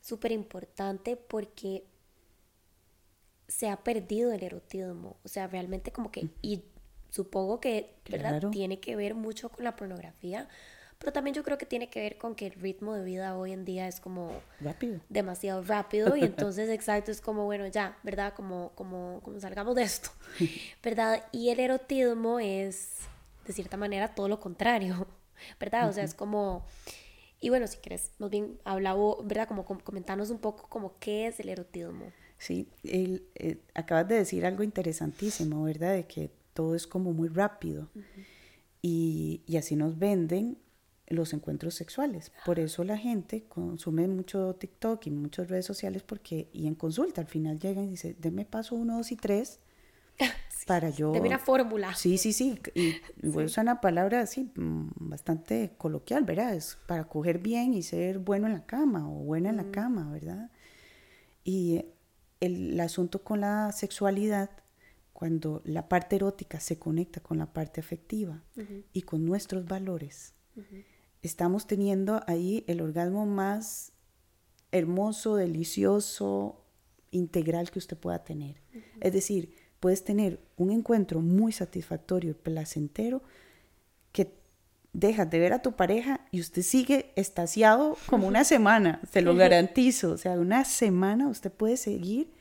[0.00, 1.82] súper importante porque
[3.50, 5.16] se ha perdido el erotismo.
[5.24, 6.62] O sea, realmente como que, y
[7.10, 8.50] supongo que, ¿verdad?
[8.50, 10.48] Tiene que ver mucho con la pornografía,
[10.98, 13.52] pero también yo creo que tiene que ver con que el ritmo de vida hoy
[13.52, 15.00] en día es como rápido.
[15.08, 18.34] demasiado rápido y entonces exacto es como bueno ya, ¿verdad?
[18.34, 20.10] Como como como salgamos de esto.
[20.82, 21.24] ¿Verdad?
[21.32, 22.98] Y el erotismo es
[23.46, 25.08] de cierta manera todo lo contrario,
[25.58, 25.88] ¿verdad?
[25.88, 26.64] O sea, es como
[27.40, 29.48] y bueno, si quieres, más bien hablaba, ¿verdad?
[29.48, 32.12] Como comentarnos un poco como qué es el erotismo.
[32.40, 35.92] Sí, el, eh, acabas de decir algo interesantísimo, ¿verdad?
[35.92, 37.90] De que todo es como muy rápido.
[38.80, 40.56] y, y, así nos venden
[41.06, 42.32] los encuentros sexuales.
[42.46, 47.20] Por eso la gente consume mucho TikTok y muchas redes sociales porque, y en consulta
[47.20, 49.60] al final llegan y dicen, deme paso uno, dos y tres
[50.66, 51.12] para yo...
[51.12, 51.94] Deme una fórmula.
[51.94, 52.58] Sí, sí, sí.
[52.74, 56.54] Y, voy a usar una palabra así mm, bastante coloquial, ¿verdad?
[56.54, 60.10] Es para coger bien y ser bueno en la cama o buena en la cama,
[60.10, 60.50] ¿verdad?
[61.44, 61.84] Y
[62.40, 64.50] el, asunto con la sexualidad,
[65.12, 68.42] cuando la parte erótica se conecta con la parte afectiva
[68.92, 70.34] y con nuestros valores,
[71.22, 73.92] estamos teniendo ahí el orgasmo más
[74.72, 76.64] hermoso, delicioso,
[77.10, 78.62] integral que usted pueda tener.
[79.00, 83.22] Es decir, puedes tener un encuentro muy satisfactorio y placentero
[84.92, 89.34] dejas de ver a tu pareja y usted sigue estasiado como una semana, se lo
[89.34, 90.12] garantizo.
[90.12, 92.32] O sea, una semana usted puede seguir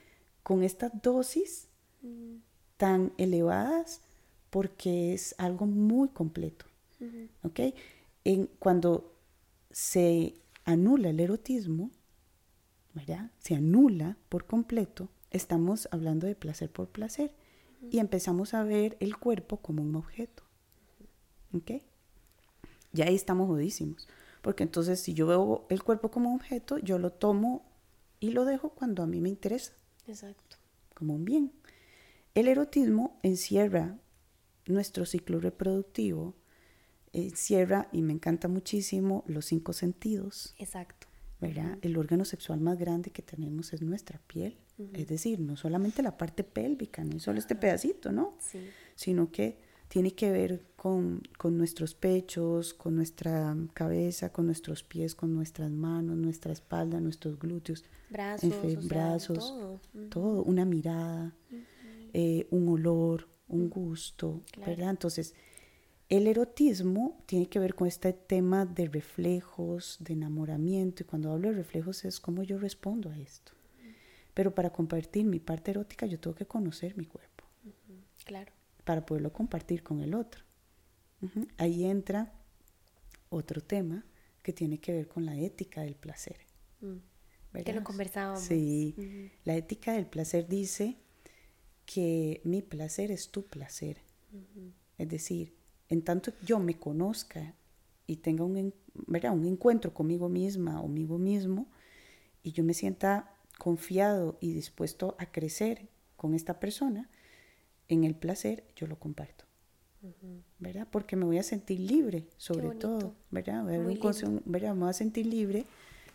[0.43, 1.67] con estas dosis
[2.77, 4.01] tan elevadas
[4.49, 6.65] porque es algo muy completo.
[7.43, 7.59] ¿Ok?
[8.59, 9.15] cuando
[9.71, 10.35] se
[10.65, 11.89] anula el erotismo,
[12.93, 13.31] ¿verdad?
[13.39, 17.33] Se anula por completo, estamos hablando de placer por placer
[17.89, 20.43] y empezamos a ver el cuerpo como un objeto.
[21.53, 21.81] ¿Ok?
[22.91, 24.07] Ya ahí estamos jodísimos.
[24.41, 27.65] Porque entonces si yo veo el cuerpo como objeto, yo lo tomo
[28.19, 29.73] y lo dejo cuando a mí me interesa.
[30.07, 30.57] Exacto.
[30.93, 31.51] Como un bien.
[32.35, 33.97] El erotismo encierra
[34.65, 36.35] nuestro ciclo reproductivo,
[37.11, 40.53] eh, cierra y me encanta muchísimo los cinco sentidos.
[40.57, 41.09] Exacto.
[41.39, 41.77] ¿verdad?
[41.81, 44.57] El órgano sexual más grande que tenemos es nuestra piel.
[44.93, 48.37] Es decir, no solamente la parte pélvica, no solo este pedacito, ¿no?
[48.39, 48.59] Sí.
[48.95, 49.57] Sino que
[49.89, 55.71] tiene que ver con, con, nuestros pechos, con nuestra cabeza, con nuestros pies, con nuestras
[55.71, 57.83] manos, nuestra espalda, nuestros glúteos.
[58.09, 59.55] Brazos, brazos,
[60.09, 60.43] todo.
[60.43, 61.35] una mirada,
[62.13, 64.91] eh, un olor, un gusto, ¿verdad?
[64.91, 65.33] Entonces,
[66.07, 71.49] el erotismo tiene que ver con este tema de reflejos, de enamoramiento, y cuando hablo
[71.49, 73.53] de reflejos es cómo yo respondo a esto.
[74.35, 77.45] Pero para compartir mi parte erótica yo tengo que conocer mi cuerpo.
[78.23, 78.58] Claro.
[78.89, 80.43] Para poderlo compartir con el otro.
[81.57, 82.33] Ahí entra
[83.29, 84.03] otro tema
[84.41, 86.37] que tiene que ver con la ética del placer.
[86.81, 87.59] Mm.
[87.63, 88.41] Que lo conversábamos.
[88.41, 89.29] Sí.
[89.45, 90.97] La ética del placer dice
[91.85, 94.01] que mi placer es tu placer.
[94.97, 95.53] Es decir,
[95.87, 97.53] en tanto yo me conozca
[98.07, 98.73] y tenga un,
[99.05, 101.67] un encuentro conmigo misma o conmigo mismo
[102.41, 107.07] y yo me sienta confiado y dispuesto a crecer con esta persona,
[107.89, 109.45] en el placer yo lo comparto.
[110.59, 110.87] ¿Verdad?
[110.89, 113.63] Porque me voy a sentir libre, sobre todo, ¿verdad?
[113.63, 113.99] Voy
[114.45, 114.73] ¿verdad?
[114.73, 115.65] Me voy a sentir libre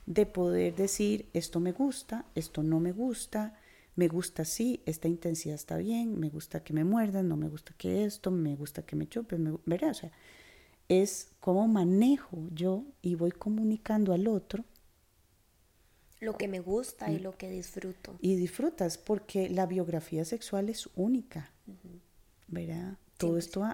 [0.06, 3.58] de poder decir, esto me gusta, esto no me gusta,
[3.96, 7.74] me gusta así, esta intensidad está bien, me gusta que me muerdan, no me gusta
[7.76, 9.90] que esto, me gusta que me chupen, me, ¿verdad?
[9.90, 10.12] O sea,
[10.88, 14.64] es cómo manejo yo y voy comunicando al otro.
[16.20, 17.22] Lo que me gusta y mm.
[17.22, 18.16] lo que disfruto.
[18.20, 21.50] Y disfrutas porque la biografía sexual es única,
[22.48, 22.98] ¿verdad?
[23.16, 23.64] Todo, esto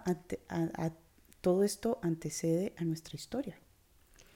[1.40, 3.58] todo esto antecede a nuestra historia.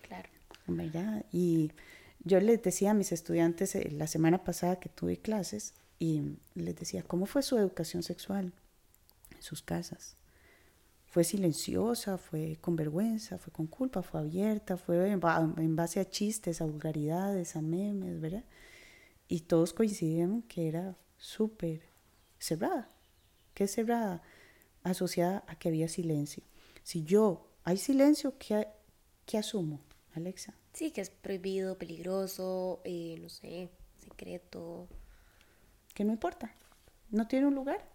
[0.03, 0.29] Claro.
[0.67, 1.25] ¿Verdad?
[1.33, 1.73] Y
[2.21, 6.77] yo les decía a mis estudiantes eh, la semana pasada que tuve clases y les
[6.77, 8.53] decía, ¿cómo fue su educación sexual
[9.35, 10.17] en sus casas?
[11.15, 16.61] fue silenciosa, fue con vergüenza, fue con culpa, fue abierta, fue en base a chistes,
[16.61, 18.43] a vulgaridades, a memes, ¿verdad?
[19.29, 21.83] Y todos coincidieron que era súper
[22.41, 22.91] cerrada.
[23.55, 24.23] ¿Qué cerrada?
[24.83, 26.43] Asociada a que había silencio.
[26.83, 28.69] Si yo, hay silencio, ¿qué,
[29.25, 29.81] qué asumo,
[30.15, 30.55] Alexa?
[30.73, 34.89] Sí, que es prohibido, peligroso, eh, no sé, secreto.
[35.95, 36.55] Que no importa,
[37.11, 37.95] no tiene un lugar.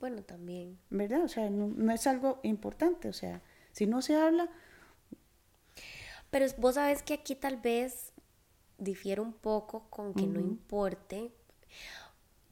[0.00, 0.78] Bueno, también.
[0.90, 1.24] ¿Verdad?
[1.24, 3.08] O sea, no, es algo importante.
[3.08, 4.48] O sea, si no se habla.
[6.30, 8.12] Pero vos sabes que aquí tal vez
[8.76, 11.32] difiere un poco con que no importe.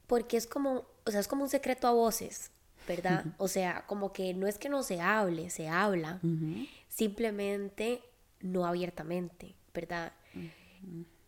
[0.07, 2.51] Porque es como, o sea, es como un secreto a voces,
[2.85, 3.25] ¿verdad?
[3.37, 6.19] O sea, como que no es que no se hable, se habla.
[6.89, 8.01] Simplemente
[8.41, 10.11] no abiertamente, ¿verdad?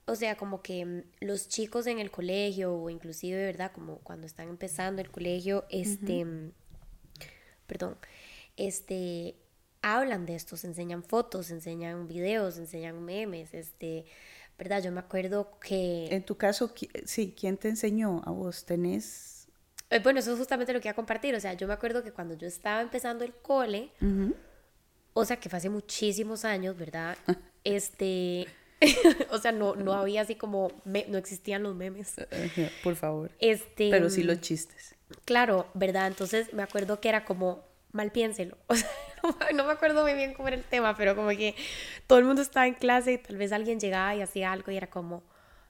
[0.05, 3.71] O sea, como que mm, los chicos en el colegio o inclusive, ¿verdad?
[3.71, 6.51] Como cuando están empezando el colegio, este, mm,
[7.67, 7.95] perdón,
[8.57, 9.35] este,
[9.81, 14.05] hablan de esto, se enseñan fotos, se enseñan videos, se enseñan memes, este,
[14.57, 14.83] ¿verdad?
[14.83, 16.07] Yo me acuerdo que...
[16.07, 16.73] En tu caso,
[17.05, 18.65] sí, ¿quién te enseñó a vos?
[18.65, 19.38] ¿Tenés...?
[19.89, 22.03] Eh, bueno, eso es justamente lo que iba a compartir, o sea, yo me acuerdo
[22.03, 23.91] que cuando yo estaba empezando el cole,
[25.13, 27.17] o sea, que fue hace muchísimos años, ¿verdad?
[27.63, 28.47] este,
[29.31, 32.15] o sea, no, no había así como, no existían los memes.
[32.83, 33.31] Por favor.
[33.39, 34.95] Este, Pero sí los chistes.
[35.25, 36.07] Claro, ¿verdad?
[36.07, 38.57] Entonces me acuerdo que era como, mal piénselo.
[39.21, 41.53] O sea, no, me acuerdo muy bien cómo era el tema, pero como que
[42.07, 44.77] todo el mundo estaba en clase y tal vez alguien llegaba y hacía algo y
[44.77, 45.23] era como,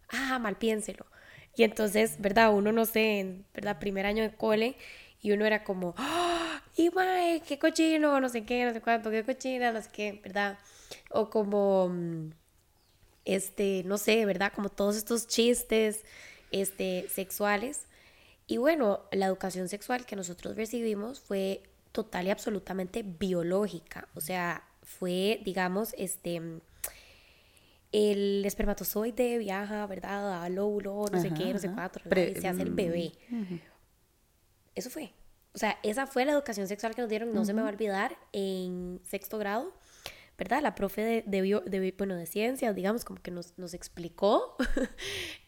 [0.10, 1.08] ah, mal piénselo.
[1.56, 2.54] Y entonces, ¿verdad?
[2.54, 3.80] Uno, no sé, en, ¿verdad?
[3.80, 4.78] Primer año de cole
[5.22, 6.62] y uno era como, ¡Ah!
[6.76, 10.20] y mae, qué cochino, no sé qué, no sé cuánto, qué cochina, no sé qué,
[10.24, 10.58] ¿verdad?
[11.12, 12.30] O como mm,
[13.26, 14.52] este, no sé, ¿verdad?
[14.56, 16.04] Como todos estos chistes,
[16.52, 17.82] este, sexuales.
[18.48, 24.08] Y bueno, la educación sexual que nosotros recibimos fue total y absolutamente biológica.
[24.16, 26.42] O sea, fue, digamos, este,
[27.92, 30.44] el espermatozoide viaja, ¿verdad?
[30.44, 33.14] Al óvulo, no sé qué, no sé cuánto, y se hace el bebé.
[34.76, 35.14] Eso fue.
[35.54, 37.72] O sea, esa fue la educación sexual que nos dieron, no se me va a
[37.72, 39.74] olvidar, en sexto grado.
[40.40, 40.62] ¿verdad?
[40.62, 44.56] La profe de, de, bueno, de ciencias, digamos, como que nos, nos explicó.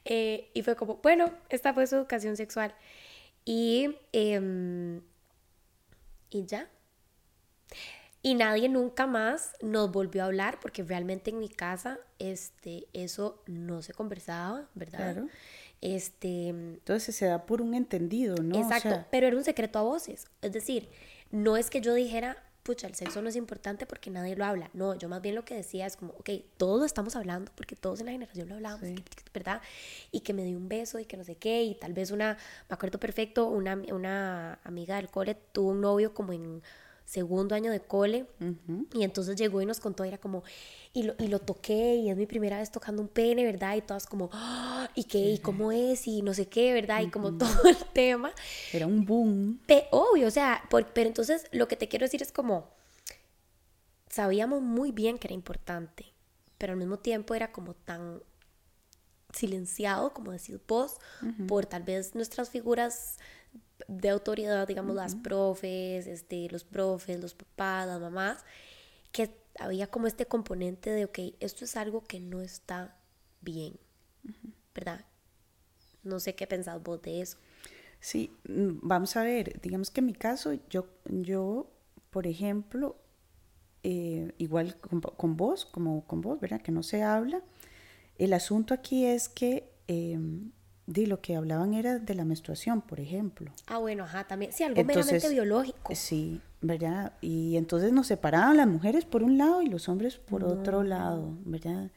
[0.04, 2.74] Eh, y fue como, bueno, esta fue su educación sexual.
[3.46, 5.02] Y, em,
[6.32, 6.68] y ya.
[8.24, 13.42] Y nadie nunca más nos volvió a hablar porque realmente en mi casa este, eso
[13.48, 15.14] no se conversaba, ¿verdad?
[15.14, 15.28] Claro.
[15.82, 18.60] Este, Entonces se da por un entendido, ¿no?
[18.60, 20.28] Exacto, pero era un secreto a voces.
[20.44, 20.90] Es decir,
[21.32, 24.70] no es que yo dijera, pucha, el sexo no es importante porque nadie lo habla.
[24.74, 27.76] No, yo más bien lo que decía es como, ok, todos lo estamos hablando porque
[27.76, 28.82] todos en la generación lo hablamos,
[29.34, 29.62] ¿verdad?
[30.12, 32.38] Y que me dio un beso y que no sé qué, y tal vez una,
[32.70, 36.62] me acuerdo perfecto, una, una amiga del cole tuvo un novio como en
[37.12, 38.26] segundo año de cole
[38.94, 40.44] y entonces llegó y nos contó, era como,
[40.94, 43.76] y lo, y lo toqué y es mi primera vez tocando un pene, ¿verdad?
[43.76, 44.90] Y todas como, ¡Ah!
[44.96, 45.18] ¿y qué?
[45.18, 46.08] ¿Y cómo es?
[46.08, 47.02] Y no sé qué, ¿verdad?
[47.02, 48.32] Y como todo el tema.
[48.72, 49.60] Era un boom.
[49.92, 52.70] obvio, o sea, pero entonces lo que te quiero decir es como,
[54.08, 56.14] sabíamos muy bien que era importante,
[56.58, 58.24] pero al mismo tiempo era como tan
[59.34, 60.96] silenciado, como decís vos,
[61.50, 63.18] por tal vez nuestras figuras
[63.88, 68.46] de autoridad, digamos, las profes, este, los profes, los papás, las mamás,
[69.12, 72.96] que había como este componente de, ok, esto es algo que no está
[73.42, 73.78] bien,
[74.74, 75.06] ¿verdad?
[76.04, 77.38] No sé qué pensás vos de eso.
[78.00, 81.70] Sí, mm, vamos a ver, digamos que en mi caso, yo, yo
[82.10, 82.98] por ejemplo,
[83.84, 86.62] eh, igual con, vos, como con vos, ¿verdad?
[86.62, 87.42] Que no se habla.
[88.18, 90.52] El asunto aquí es que em,
[90.94, 93.52] de lo que hablaban era de la menstruación, por ejemplo.
[93.68, 94.52] Ah, bueno, ajá, también.
[94.52, 95.96] Sí, algo meramente biológico.
[95.96, 97.14] Sí, ¿verdad?
[97.22, 101.38] Y entonces nos separaban las mujeres por un lado y los hombres por otro lado,
[101.46, 101.92] ¿verdad?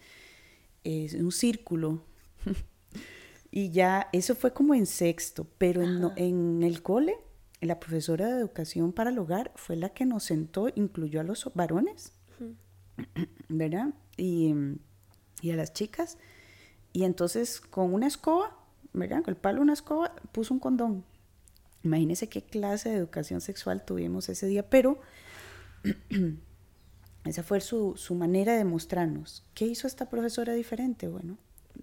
[0.85, 2.03] Es un círculo.
[3.51, 7.17] y ya, eso fue como en sexto, pero en, en, el cole,
[7.61, 11.51] la profesora de educación para el hogar fue la que nos sentó, incluyó a los
[11.55, 12.13] varones,
[13.49, 13.89] ¿verdad?
[14.17, 14.55] Y,
[15.41, 16.19] y a las chicas.
[16.93, 18.57] Y entonces con una escoba
[18.95, 19.23] ¿verdad?
[19.23, 21.05] Con el palo una escoba, puso un condón.
[21.83, 24.99] Imagínense qué clase de educación sexual tuvimos ese día, pero
[27.27, 29.45] esa fue su, su, manera de mostrarnos.
[29.53, 31.09] ¿Qué hizo esta profesora diferente?
[31.09, 31.37] Bueno,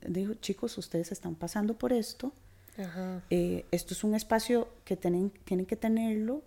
[0.07, 2.33] dijo, chicos, ustedes están pasando por esto.
[3.29, 6.41] Eh, esto es un espacio que tienen, tienen que tenerlo.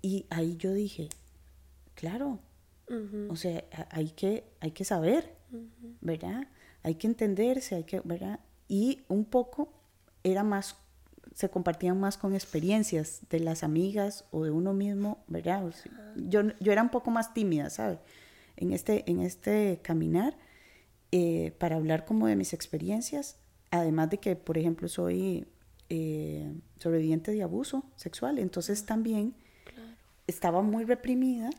[0.00, 1.08] Y ahí yo dije,
[1.94, 2.38] claro,
[3.28, 5.34] o sea, hay que, hay que saber,
[6.00, 6.46] ¿verdad?
[6.84, 8.38] Hay que entenderse, hay que, ¿verdad?
[8.68, 9.72] Y un poco
[10.30, 10.76] era más
[11.34, 15.70] se compartían más con experiencias de las amigas o de uno mismo, ¿verdad?
[16.16, 17.98] yo, yo era un poco más tímida, ¿sabe?
[18.56, 20.34] En este, en este caminar,
[21.12, 23.36] eh, para hablar como de mis experiencias,
[23.70, 25.46] además de que, por ejemplo, soy
[25.90, 29.34] eh, sobreviviente de abuso sexual, entonces también
[30.26, 31.50] estaba muy reprimida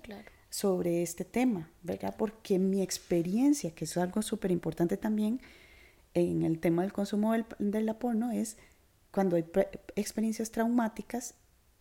[0.50, 2.16] sobre este tema, ¿verdad?
[2.18, 5.40] Porque mi experiencia, que es algo súper importante también
[6.22, 8.58] en el tema del consumo del, de la porno, es
[9.12, 9.46] cuando hay
[9.96, 11.36] experiencias traumáticas,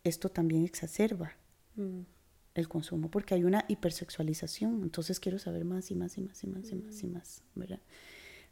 [0.05, 1.33] esto también exacerba
[1.77, 2.01] mm.
[2.55, 6.47] el consumo, porque hay una hipersexualización, entonces quiero saber más y más y más y
[6.47, 7.13] más y más y mm.
[7.13, 7.81] más, ¿verdad?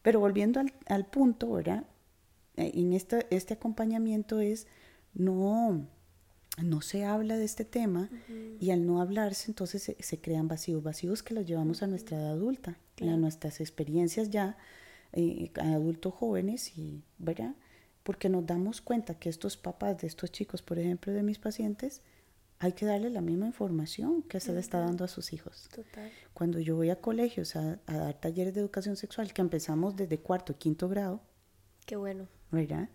[0.03, 1.87] Pero volviendo al, al punto, ¿verdad?
[2.57, 4.67] Eh, en este, este acompañamiento es
[5.15, 5.87] no
[6.63, 8.09] no se habla de este tema
[8.61, 12.31] y al no hablarse entonces se, crean vacíos, vacíos que los llevamos a nuestra edad
[12.31, 14.57] adulta, a nuestras experiencias ya
[15.15, 17.55] eh, adultos jóvenes y, ¿verdad?
[18.03, 22.03] Porque nos damos cuenta que estos papás de estos chicos, por ejemplo, de mis pacientes,
[22.59, 25.69] hay que darle la misma información que se le está dando a sus hijos.
[26.35, 30.53] Cuando yo voy a colegios a, dar talleres de educación sexual, que empezamos desde cuarto
[30.53, 31.23] y quinto grado.
[31.87, 32.29] Qué bueno.
[32.51, 32.89] ¿Verdad?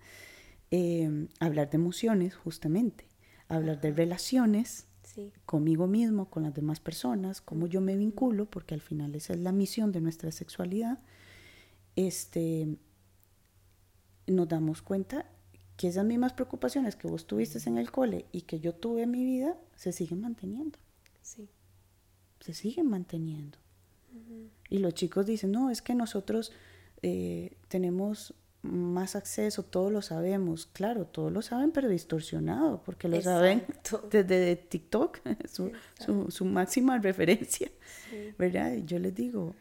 [0.72, 3.10] Eh, hablar de emociones, justamente
[3.50, 4.86] hablar de relaciones
[5.46, 9.40] conmigo mismo, con las demás personas, cómo yo me vinculo, porque al final esa es
[9.40, 11.00] la misión de nuestra sexualidad,
[11.96, 12.78] este,
[14.28, 15.26] nos damos cuenta
[15.78, 19.12] que esas mismas preocupaciones que vos tuviste en el cole y que yo tuve en
[19.12, 20.78] mi vida se siguen manteniendo.
[21.22, 21.50] Sí.
[22.42, 23.58] Se siguen manteniendo.
[24.70, 26.52] Y los chicos dicen, no, es que nosotros
[27.02, 33.22] eh, tenemos más acceso, todos lo sabemos, claro, todos lo saben, pero distorsionado, porque lo
[33.22, 33.64] saben
[34.12, 35.20] desde TikTok,
[35.50, 35.72] su,
[36.30, 37.72] su, máxima referencia,
[38.38, 38.74] ¿verdad?
[38.74, 39.56] Y yo les digo,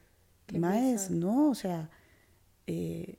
[0.59, 1.91] más no, o sea,
[2.69, 3.19] eh,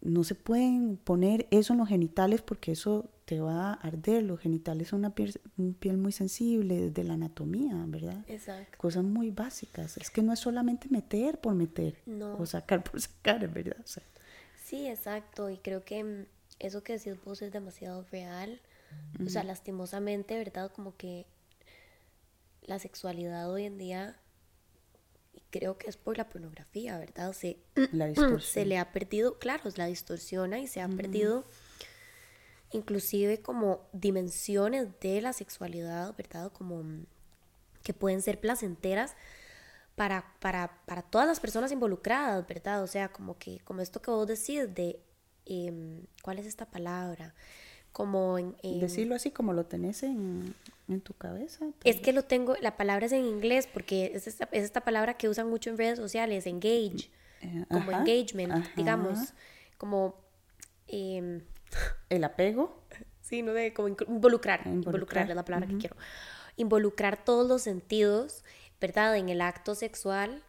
[0.00, 4.40] no se pueden poner eso en los genitales porque eso te va a arder, los
[4.40, 5.38] genitales son una piel,
[5.78, 8.24] piel muy sensible de la anatomía, ¿verdad?
[8.28, 8.78] Exacto.
[8.78, 11.96] Cosas muy básicas, es que no es solamente meter por meter,
[12.38, 13.78] o sacar por sacar, ¿verdad?
[13.82, 14.02] O sea,
[14.64, 15.50] Sí, exacto.
[15.50, 16.26] Y creo que mm,
[16.58, 18.60] eso que decís vos es demasiado real.
[19.24, 20.70] O sea, lastimosamente, ¿verdad?
[20.70, 21.26] Como que
[22.62, 24.16] la sexualidad hoy en día,
[25.54, 27.32] creo que es por la pornografía, ¿verdad?
[27.32, 27.58] Se,
[28.40, 31.44] se le ha perdido, claro, la distorsiona y se ha perdido
[32.72, 36.50] inclusive como dimensiones de la sexualidad, ¿verdad?
[36.50, 37.06] Como mm,
[37.84, 39.14] que pueden ser placenteras,
[39.94, 42.82] para, para, para todas las personas involucradas, ¿verdad?
[42.82, 44.98] O sea, como que, como esto que vos decís de,
[45.46, 47.32] em, ¿cuál es esta palabra?
[47.94, 50.54] Como en, Decirlo así como lo tenés en,
[50.88, 51.64] en tu cabeza.
[51.82, 55.14] Es que lo tengo, la palabra es en inglés porque es esta, es esta palabra
[55.14, 57.08] que usan mucho en redes sociales, engage,
[57.40, 59.32] eh, como engagement, digamos,
[59.78, 60.16] como...
[60.88, 61.40] Em,
[62.10, 62.82] El apego.
[63.22, 65.96] Sí, no de como involucrar, involucrar, es la palabra que quiero.
[66.56, 68.44] Involucrar todos los sentidos
[68.84, 69.16] ¿verdad?
[69.16, 70.42] En el acto sexual,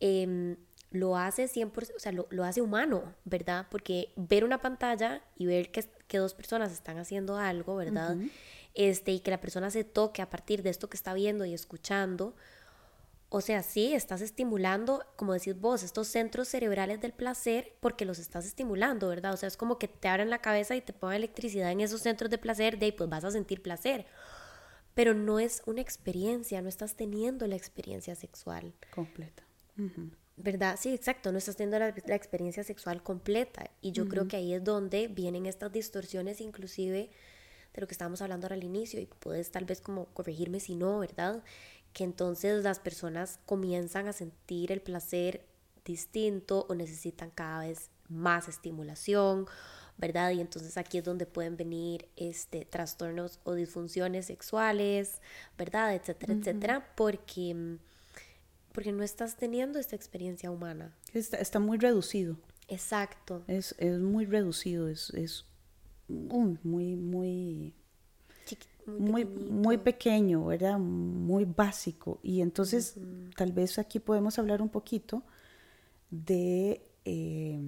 [0.00, 0.56] em,
[0.90, 3.66] lo hace 100%, o sea, lo, hace humano, ¿verdad?
[3.70, 8.16] Porque ver una pantalla y ver que, que dos personas están haciendo algo, ¿verdad?
[8.74, 11.52] este, y que la persona se toque a partir de esto que está viendo y
[11.52, 12.34] escuchando,
[13.28, 18.18] o sea, sí, estás estimulando, como decís vos, estos centros cerebrales del placer porque los
[18.18, 19.34] estás estimulando, ¿verdad?
[19.34, 22.00] O sea, es como que te abren la cabeza y te ponen electricidad en esos
[22.00, 24.06] centros de placer, de ahí pues vas a sentir placer
[24.98, 28.74] pero no es una experiencia, no estás teniendo la experiencia sexual.
[28.90, 29.44] Completa.
[30.40, 30.76] ¿Verdad?
[30.80, 33.70] Sí, exacto, no estás teniendo la, experiencia sexual completa.
[33.80, 37.10] Y yo creo que ahí es donde vienen estas distorsiones inclusive
[37.74, 40.74] de lo que estábamos hablando ahora al inicio y puedes tal vez como corregirme si
[40.76, 41.42] no, ¿verdad?
[41.92, 45.44] Que entonces las personas comienzan a sentir el placer
[45.84, 49.46] distinto o necesitan cada vez más estimulación
[49.98, 50.30] ¿verdad?
[50.30, 55.20] Y entonces aquí es donde pueden venir este, trastornos o disfunciones sexuales,
[55.58, 55.94] ¿verdad?
[55.94, 57.78] Etcétera, etcétera, porque, mm,
[58.78, 60.94] porque no estás teniendo esta experiencia humana.
[61.12, 62.36] Está, muy reducido.
[62.68, 63.42] Exacto.
[63.48, 65.44] Es, es muy reducido, es, es
[66.06, 67.74] muy, muy, muy,
[68.86, 70.78] muy, muy, pequeño, ¿verdad?
[70.78, 72.20] Muy básico.
[72.22, 72.94] Y entonces
[73.36, 75.24] tal vez aquí podemos hablar un poquito
[76.08, 76.86] de...
[77.04, 77.60] Eh,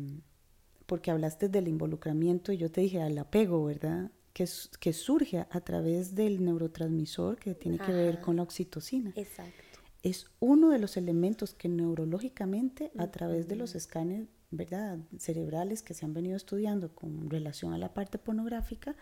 [0.87, 4.13] porque hablaste del involucramiento y yo te dije al apego, ¿verdad?
[4.33, 4.49] Que,
[4.79, 9.13] que surge a través del neurotransmisor que tiene que ver con la oxitocina.
[9.17, 9.70] Exacto.
[10.03, 14.99] Es uno de los elementos que neurológicamente a través de los escáneres, ¿verdad?
[15.19, 18.97] cerebrales que se han venido estudiando con relación a la parte pornográfica,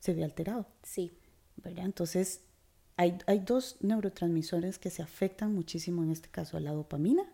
[0.00, 0.66] se ve alterado.
[0.82, 1.12] Sí.
[1.56, 1.86] ¿verdad?
[1.86, 2.42] Entonces,
[2.96, 7.24] hay, hay, dos neurotransmisores que se afectan muchísimo en este caso, la dopamina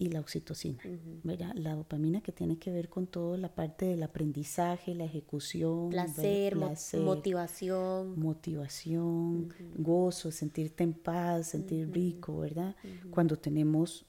[0.00, 0.78] y la oxitocina,
[1.24, 1.52] ¿verdad?
[1.56, 6.54] La dopamina que tiene que ver con toda la parte del aprendizaje, la ejecución, placer,
[6.54, 12.76] motivación, motivación, gozo, sentirte en paz, sentir rico, ¿verdad?
[13.10, 14.06] Cuando tenemos,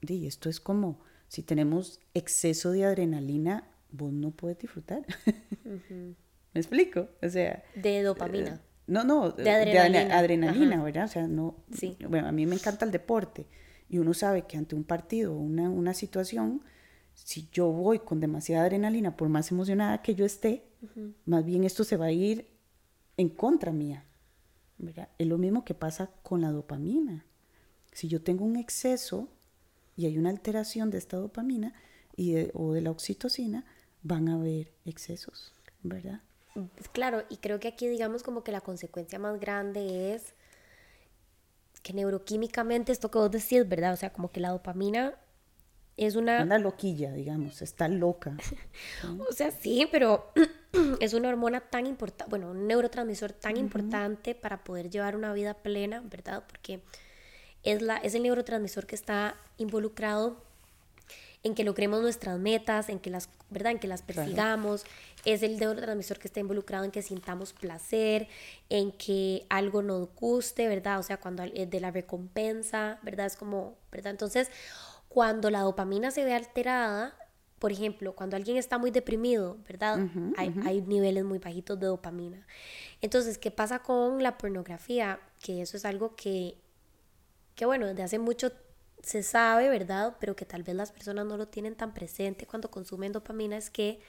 [0.00, 5.02] y esto es como si tenemos exceso de adrenalina, vos no puedes disfrutar.
[6.52, 7.08] ¿Me explico?
[7.20, 8.54] O sea, de dopamina.
[8.54, 11.06] Eh, no, no, de adrenalina, ¿verdad?
[11.06, 11.96] O sea, no, sí.
[12.08, 13.48] bueno, a mí me encanta el deporte
[13.90, 16.62] y uno sabe que ante un partido, una, una situación,
[17.12, 20.64] si yo voy con demasiada adrenalina, por más emocionada que yo esté,
[21.26, 22.46] más bien esto se va a ir
[23.16, 24.04] en contra mía.
[25.18, 27.26] Es lo mismo que pasa con la dopamina.
[27.92, 29.28] Si yo tengo un exceso
[29.96, 31.74] y hay una alteración de esta dopamina
[32.16, 33.66] y o de la oxitocina,
[34.02, 36.20] van a haber excesos, ¿verdad?
[36.92, 40.34] Claro, y creo que aquí digamos como que la consecuencia más grande es
[41.82, 43.92] que neuroquímicamente esto que vos decís, ¿verdad?
[43.92, 45.14] O sea, como que la dopamina
[45.96, 46.42] es una...
[46.42, 48.36] Una loquilla, digamos, está loca.
[49.28, 50.32] o sea, sí, pero
[51.00, 55.54] es una hormona tan importante, bueno, un neurotransmisor tan importante para poder llevar una vida
[55.54, 56.44] plena, ¿verdad?
[56.46, 56.80] Porque
[57.62, 60.42] es, la, es el neurotransmisor que está involucrado
[61.42, 63.72] en que logremos nuestras metas, en que las, ¿verdad?
[63.72, 64.84] En que las persigamos.
[65.24, 68.28] Es el neurotransmisor que está involucrado en que sintamos placer,
[68.68, 70.98] en que algo nos guste, ¿verdad?
[70.98, 73.26] O sea, cuando de la recompensa, ¿verdad?
[73.26, 74.12] Es como, ¿verdad?
[74.12, 74.50] Entonces,
[75.08, 77.14] cuando la dopamina se ve alterada,
[77.58, 79.98] por ejemplo, cuando alguien está muy deprimido, ¿verdad?
[80.36, 82.46] hay, hay, niveles muy bajitos de dopamina.
[83.02, 85.20] Entonces, ¿qué pasa con la pornografía?
[85.42, 86.56] Que eso es algo que,
[87.54, 88.50] que bueno, desde hace mucho
[89.02, 90.16] se sabe, ¿verdad?
[90.20, 93.68] Pero que tal vez las personas no lo tienen tan presente cuando consumen dopamina, es
[93.68, 94.00] que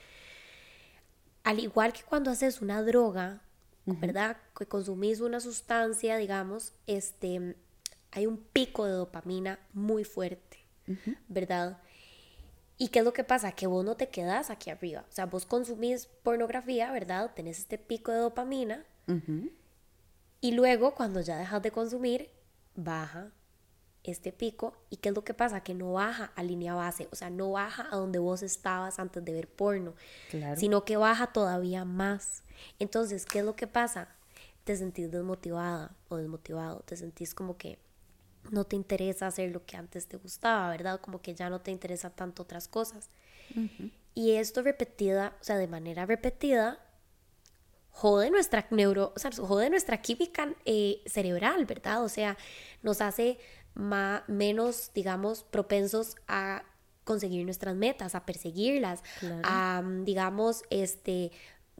[1.43, 3.41] al igual que cuando haces una droga,
[3.85, 4.37] ¿verdad?
[4.57, 7.55] Que consumís una sustancia, digamos, este,
[8.11, 10.59] hay un pico de dopamina muy fuerte,
[11.27, 11.79] ¿verdad?
[12.77, 13.51] ¿Y qué es lo que pasa?
[13.51, 15.05] Que vos no te quedas aquí arriba.
[15.07, 17.31] O sea, vos consumís pornografía, ¿verdad?
[17.35, 18.83] Tenés este pico de dopamina.
[20.39, 22.29] Y luego, cuando ya dejas de consumir,
[22.75, 23.31] baja,
[24.03, 27.15] este pico y qué es lo que pasa que no baja a línea base o
[27.15, 29.93] sea no baja a donde vos estabas antes de ver porno
[30.55, 32.43] sino que baja todavía más.
[32.79, 34.09] Entonces qué es lo que pasa
[34.63, 37.77] te sentís desmotivada o desmotivado te sentís como que
[38.49, 41.71] no te interesa hacer lo que antes te gustaba verdad como que ya no te
[41.71, 43.09] interesa tanto otras cosas.
[44.15, 46.79] Y esto repetida o sea de manera repetida
[47.91, 52.03] jode nuestra neuro, o sea, jode nuestra química eh, cerebral, ¿verdad?
[52.03, 52.37] O sea,
[52.81, 53.37] nos hace
[53.75, 56.63] menos, digamos, propensos a
[57.03, 59.03] conseguir nuestras metas, a perseguirlas,
[59.43, 61.31] a, digamos, este,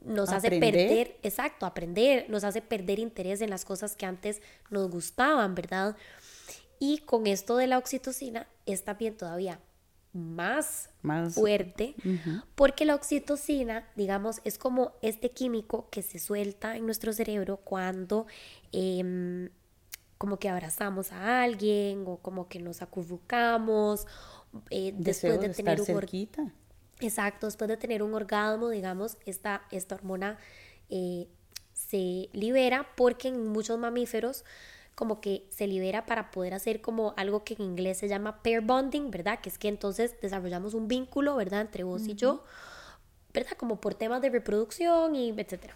[0.04, 4.90] nos hace perder, exacto, aprender, nos hace perder interés en las cosas que antes nos
[4.90, 5.96] gustaban, ¿verdad?
[6.78, 9.60] Y con esto de la oxitocina es también todavía
[10.12, 11.94] más, más fuerte,
[12.54, 18.26] porque la oxitocina, digamos, es como este químico que se suelta en nuestro cerebro cuando
[18.72, 19.48] eh,
[20.22, 24.06] como que abrazamos a alguien o como que nos acurrucamos
[24.70, 26.52] eh, después de, tener un cerquita.
[27.00, 30.38] Exacto, después de tener un orgasmo, digamos, esta, esta hormona
[30.90, 31.26] eh,
[31.72, 34.44] se libera porque en muchos mamíferos
[34.94, 38.60] como que se libera para poder hacer como algo que en inglés se llama pair
[38.60, 39.40] bonding, ¿verdad?
[39.40, 41.62] Que es que entonces desarrollamos un vínculo, ¿verdad?
[41.62, 42.44] Entre vos y yo,
[43.34, 43.56] ¿verdad?
[43.58, 45.74] Como por temas de reproducción y etcétera.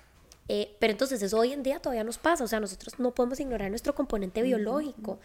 [0.49, 3.41] Eh, pero entonces eso hoy en día todavía nos pasa, o sea, nosotros no podemos
[3.41, 5.19] ignorar nuestro componente biológico.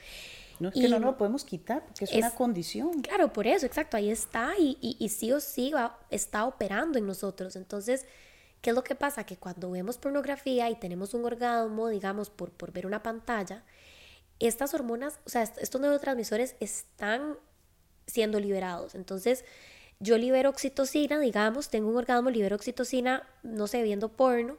[0.59, 3.01] No es que no lo podemos quitar, porque es, una condición.
[3.01, 7.07] Claro, por eso, exacto, ahí está y, y, sí o sí va, está operando en
[7.07, 7.55] nosotros.
[7.55, 8.05] Entonces,
[8.61, 9.26] ¿qué es lo que pasa?
[9.26, 13.63] Que cuando vemos pornografía y tenemos un orgasmo, digamos, por, por ver una pantalla,
[14.39, 17.38] estas hormonas, o sea, estos neurotransmisores están
[18.05, 18.93] siendo liberados.
[18.93, 19.45] Entonces,
[19.99, 24.57] yo libero oxitocina, digamos, tengo un orgasmo, libero oxitocina, no sé, viendo porno,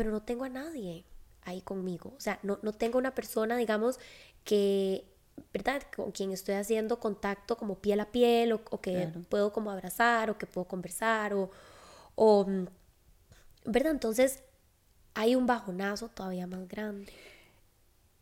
[0.00, 1.04] pero no tengo a nadie
[1.42, 2.14] ahí conmigo.
[2.16, 4.00] O sea, no, no tengo una persona, digamos,
[4.44, 5.04] que,
[5.52, 5.82] ¿verdad?
[5.94, 10.38] Con quien estoy haciendo contacto como piel a piel o, que puedo como abrazar o
[10.38, 11.50] que puedo conversar o,
[12.14, 12.46] o,
[13.66, 13.92] ¿verdad?
[13.92, 14.42] Entonces
[15.12, 17.12] hay un bajonazo todavía más grande.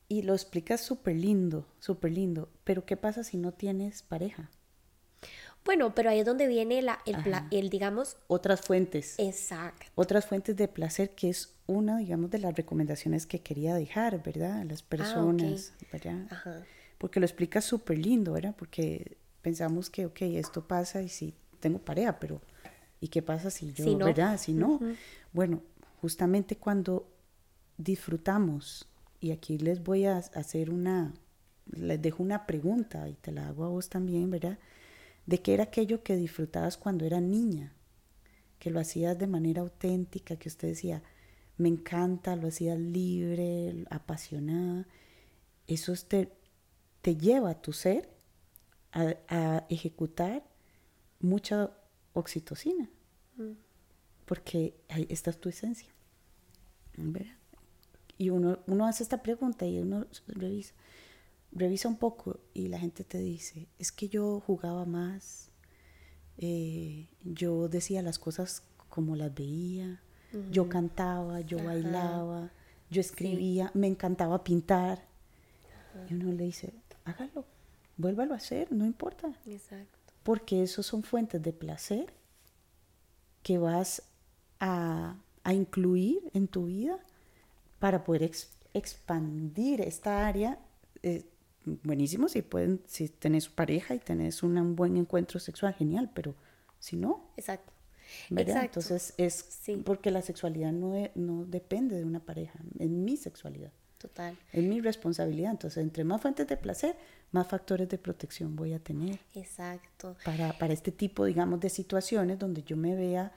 [0.08, 2.48] Y lo explicas súper lindo, súper lindo.
[2.64, 4.50] Pero ¿qué pasa si no tienes pareja?
[5.68, 7.18] Bueno, pero ahí es donde viene la, el,
[7.50, 8.16] el, digamos...
[8.26, 9.16] Otras fuentes.
[9.18, 9.84] Exacto.
[9.96, 14.60] Otras fuentes de placer, que es una, digamos, de las recomendaciones que quería dejar, ¿verdad?
[14.60, 16.26] A las ah, personas, ¿verdad?
[16.30, 16.64] Ajá.
[16.96, 18.54] Porque lo explica súper lindo, ¿verdad?
[18.56, 22.40] Porque pensamos que, ok, esto pasa y si tengo pareja, pero
[22.98, 24.40] ¿y qué pasa si yo, ¿verdad?
[24.40, 24.80] Si no.
[25.34, 25.60] Bueno,
[26.00, 27.06] justamente cuando
[27.76, 28.88] disfrutamos,
[29.20, 31.12] y aquí les voy a hacer una,
[31.66, 34.56] les dejo una pregunta y te la hago a vos también, ¿verdad?
[35.28, 37.74] ¿De qué era aquello que disfrutabas cuando eras niña?
[38.58, 41.02] Que lo hacías de manera auténtica, que usted decía,
[41.58, 44.86] me encanta, lo hacías libre, apasionada.
[45.66, 46.32] Eso te,
[47.02, 48.08] te lleva a tu ser
[48.92, 50.42] a, a ejecutar
[51.20, 51.72] mucha
[52.14, 52.88] oxitocina,
[53.36, 53.52] mm.
[54.24, 55.90] porque ahí está tu esencia.
[58.16, 60.72] Y uno, uno hace esta pregunta y uno revisa,
[61.52, 65.50] revisa un poco y la gente te dice, es que yo jugaba más,
[66.36, 70.00] eh, yo decía las cosas como las veía,
[70.50, 72.50] yo cantaba, yo bailaba,
[72.90, 75.06] yo escribía, me encantaba pintar.
[76.10, 76.74] Y uno le dice,
[77.04, 77.44] hágalo,
[77.96, 79.32] vuélvalo a hacer, no importa.
[79.46, 82.12] Exacto porque esos son fuentes de placer
[83.42, 84.02] que vas
[84.60, 85.16] a,
[85.50, 86.98] incluir en tu vida
[87.78, 88.30] para poder
[88.74, 90.58] expandir esta área.
[91.02, 91.24] Eh,
[91.64, 96.34] buenísimo si pueden, si tenés pareja y tenés un buen encuentro sexual, genial, pero
[96.78, 97.30] si no.
[97.36, 97.72] Exacto.
[98.30, 103.72] Entonces es porque la sexualidad no, no depende de una pareja, es mi sexualidad.
[103.98, 104.36] Total.
[104.52, 105.50] Es mi responsabilidad.
[105.50, 106.96] Entonces, entre más fuentes de placer,
[107.32, 109.18] más factores de protección voy a tener.
[109.34, 110.16] Exacto.
[110.24, 113.32] Para, para este tipo, digamos, de situaciones donde yo me vea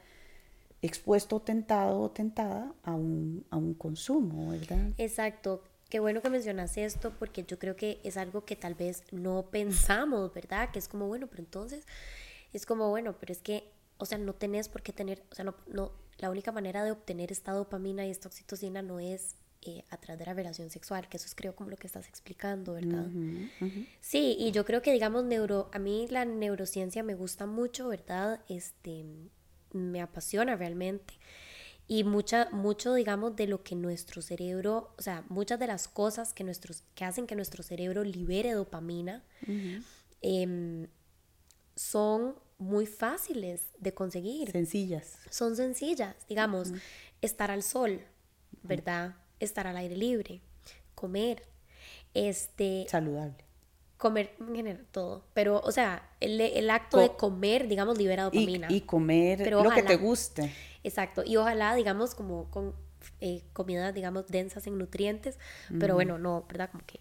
[0.84, 4.94] expuesto, tentado o tentada a un, a un consumo, ¿verdad?
[4.98, 5.64] Exacto.
[5.92, 9.50] Qué bueno que mencionas esto porque yo creo que es algo que tal vez no
[9.52, 10.72] pensamos, ¿verdad?
[10.72, 11.86] Que es como, bueno, pero entonces
[12.54, 15.44] es como, bueno, pero es que, o sea, no tenés por qué tener, o sea,
[15.44, 19.84] no, no, la única manera de obtener esta dopamina y esta oxitocina no es eh,
[19.90, 22.72] a través de la relación sexual, que eso es creo como lo que estás explicando,
[22.72, 23.08] ¿verdad?
[24.00, 28.40] Sí, y yo creo que digamos neuro, a mí la neurociencia me gusta mucho, ¿verdad?
[28.48, 29.04] Este,
[29.74, 31.16] me apasiona realmente.
[31.92, 36.32] Y mucha, mucho, digamos, de lo que nuestro cerebro, o sea, muchas de las cosas
[36.32, 39.26] que, nuestros, que hacen que nuestro cerebro libere dopamina
[40.22, 40.88] em,
[41.76, 44.52] son muy fáciles de conseguir.
[44.52, 45.18] Sencillas.
[45.30, 46.72] Son sencillas, digamos,
[47.22, 48.00] estar al sol,
[48.64, 49.18] ¿verdad?
[49.42, 50.40] estar al aire libre,
[50.96, 51.44] comer,
[52.14, 52.86] este...
[52.88, 53.44] Saludable.
[53.98, 58.68] Comer en general todo, pero, o sea, el, acto de comer, digamos, libera dopamina.
[58.72, 60.54] Y, comer lo que te guste.
[60.84, 62.74] Exacto, y ojalá, digamos, como con
[63.20, 65.40] eh, comidas, digamos, densas en nutrientes,
[65.80, 66.70] pero bueno, no, ¿verdad?
[66.72, 67.00] Como que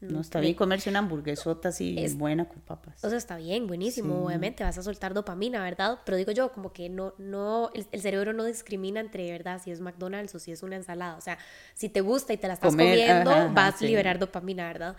[0.00, 3.02] no, está bien comerse una hamburguesota así buena con papas.
[3.02, 6.00] O sea, está bien, buenísimo, obviamente, vas a soltar dopamina, ¿verdad?
[6.04, 9.60] Pero digo yo, como que no, no, el, cerebro no discrimina entre, ¿verdad?
[9.62, 11.16] Si es McDonald's o si es una ensalada.
[11.16, 11.38] O sea,
[11.74, 14.96] si te gusta y te la estás comiendo, vas a liberar dopamina, ¿verdad?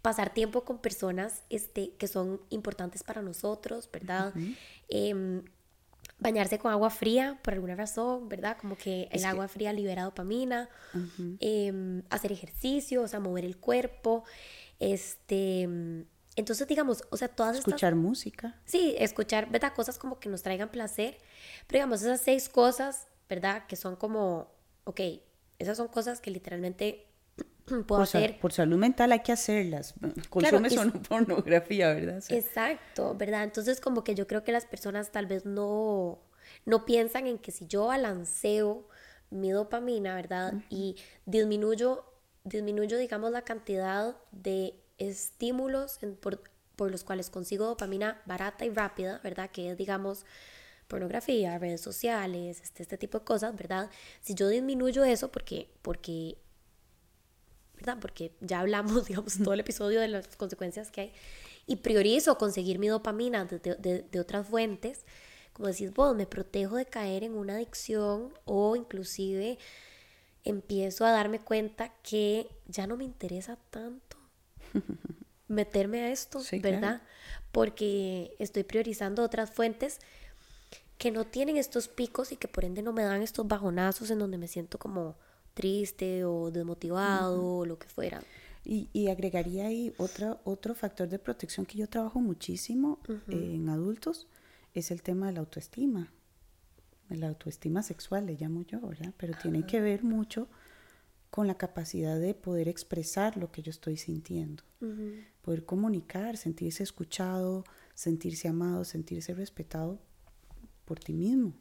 [0.00, 4.32] Pasar tiempo con personas este, que son importantes para nosotros, ¿verdad?
[4.88, 5.42] Em,
[6.18, 8.56] bañarse con agua fría por alguna razón, ¿verdad?
[8.60, 10.68] Como que el agua fría libera dopamina,
[11.40, 14.24] em, hacer ejercicio, o sea, mover el cuerpo,
[14.80, 15.62] este,
[16.36, 18.60] entonces digamos, o sea, todas escuchar música.
[18.64, 19.72] Sí, escuchar, ¿verdad?
[19.74, 21.18] Cosas como que nos traigan placer,
[21.66, 23.66] pero digamos, esas seis cosas, ¿verdad?
[23.66, 24.50] Que son como,
[24.84, 25.00] ok,
[25.58, 27.07] esas son cosas que literalmente
[27.86, 28.38] puedo por hacer.
[28.40, 29.94] por salud mental hay que hacerlas.
[30.28, 32.22] Consumes claro, pornografía, ¿verdad?
[32.28, 33.44] Exacto, ¿verdad?
[33.44, 36.18] Entonces como que yo creo que las personas tal vez no,
[36.64, 38.88] no piensan en que si yo balanceo
[39.30, 40.54] mi dopamina, ¿verdad?
[40.70, 40.96] Y
[41.26, 42.04] disminuyo,
[42.44, 46.42] disminuyo, digamos, la cantidad de estímulos por,
[46.76, 49.50] por los cuales consigo dopamina barata y rápida, ¿verdad?
[49.50, 50.24] Que es, digamos,
[50.88, 53.90] pornografía, redes sociales, este, este tipo de cosas, ¿verdad?
[54.20, 56.38] Si yo disminuyo eso, porque, porque
[57.78, 57.98] ¿verdad?
[58.00, 61.12] Porque ya hablamos, digamos, todo el episodio de las consecuencias que hay.
[61.66, 63.58] Y priorizo conseguir mi dopamina de,
[64.10, 65.04] de, otras fuentes.
[65.52, 69.58] Como decís vos, me protejo de caer en una adicción o inclusive
[70.44, 74.16] empiezo a darme cuenta que ya no me interesa tanto
[75.48, 77.02] meterme a esto, ¿verdad?
[77.52, 79.98] Porque estoy priorizando otras fuentes
[80.96, 84.20] que no tienen estos picos y que por ende no me dan estos bajonazos en
[84.20, 85.16] donde me siento como
[85.58, 88.22] triste o desmotivado o lo que fuera.
[88.64, 94.28] Y, agregaría ahí otra, otro factor de protección que yo trabajo muchísimo en adultos,
[94.74, 96.12] es el tema de la autoestima.
[97.08, 99.14] La autoestima sexual le llamo yo, ¿verdad?
[99.16, 100.48] Pero tiene que ver mucho
[101.30, 104.62] con la capacidad de poder expresar lo que yo estoy sintiendo,
[105.42, 109.98] poder comunicar, sentirse escuchado, sentirse amado, sentirse respetado
[110.84, 111.54] por ti mismo.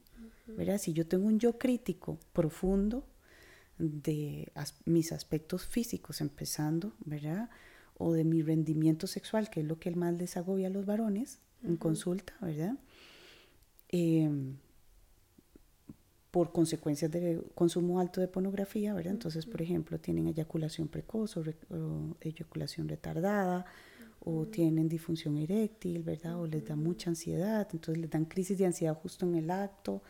[0.45, 0.78] ¿verdad?
[0.78, 3.06] Si yo tengo un yo crítico profundo,
[3.78, 4.51] de
[4.86, 7.49] mis aspectos físicos, empezando, ¿verdad?
[7.97, 11.39] O de mi rendimiento sexual, que es lo que más les agobia a los varones
[11.63, 12.78] en consulta, ¿verdad?
[13.89, 14.57] Em,
[16.32, 19.13] por consecuencias de consumo alto de pornografía, ¿verdad?
[19.13, 21.43] Entonces, por ejemplo, tienen eyaculación precoz o,
[22.21, 23.65] eyaculación retardada,
[24.19, 26.39] o tienen disfunción eréctil, ¿verdad?
[26.39, 30.01] O les da mucha ansiedad, entonces les dan crisis de ansiedad justo en el acto,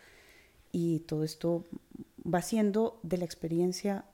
[0.71, 1.65] y todo esto
[2.31, 4.05] va siendo de la experiencia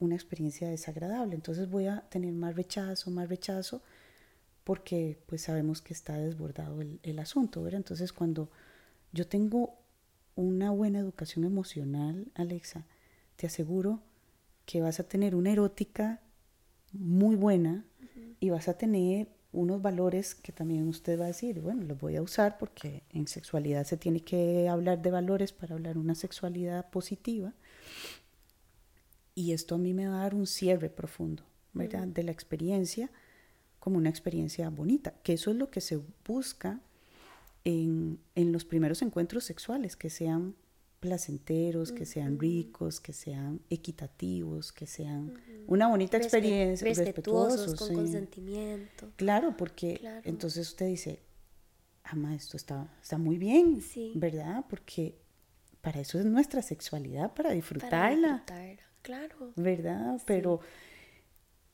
[0.00, 1.34] una experiencia desagradable.
[1.34, 3.82] Entonces voy a tener más rechazo, más rechazo,
[4.64, 7.78] porque pues sabemos que está desbordado el, el asunto, ¿verdad?
[7.78, 8.50] Entonces cuando
[9.12, 9.78] yo tengo
[10.36, 12.86] una buena educación emocional, Alexa,
[13.36, 14.02] te aseguro
[14.66, 16.20] que vas a tener una erótica
[16.92, 17.84] muy buena
[18.40, 19.28] y vas a tener
[19.58, 23.26] unos valores que también usted va a decir, bueno, los voy a usar porque en
[23.26, 27.52] sexualidad se tiene que hablar de valores para hablar una sexualidad positiva.
[29.34, 32.06] Y esto a mí me va a dar un cierre profundo, ¿verdad?
[32.06, 33.10] De la experiencia
[33.78, 36.80] como una experiencia bonita, que eso es lo que se busca
[37.64, 40.54] en, los primeros encuentros sexuales, que sean
[41.00, 45.34] placenteros, que sean ricos, que sean equitativos, que sean
[45.66, 49.12] una bonita experiencia, respetuosos, con consentimiento.
[49.16, 51.22] Claro, porque entonces usted dice,
[52.04, 53.82] ama, esto está, está muy bien,
[54.14, 54.64] ¿verdad?
[54.68, 55.18] Porque
[55.80, 58.44] para eso es nuestra sexualidad, para disfrutarla.
[59.02, 59.52] claro.
[59.56, 60.20] ¿Verdad?
[60.26, 60.60] Pero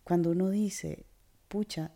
[0.02, 1.06] cuando uno dice,
[1.48, 1.92] pucha,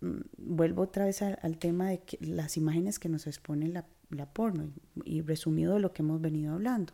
[0.00, 4.26] Mm, vuelvo otra vez al, tema de que las imágenes que nos expone la, la
[4.26, 4.70] porno
[5.04, 6.92] y, resumido lo que hemos venido hablando.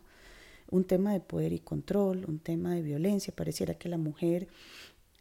[0.69, 3.33] Un tema de poder y control, un tema de violencia.
[3.35, 4.47] Pareciera que la mujer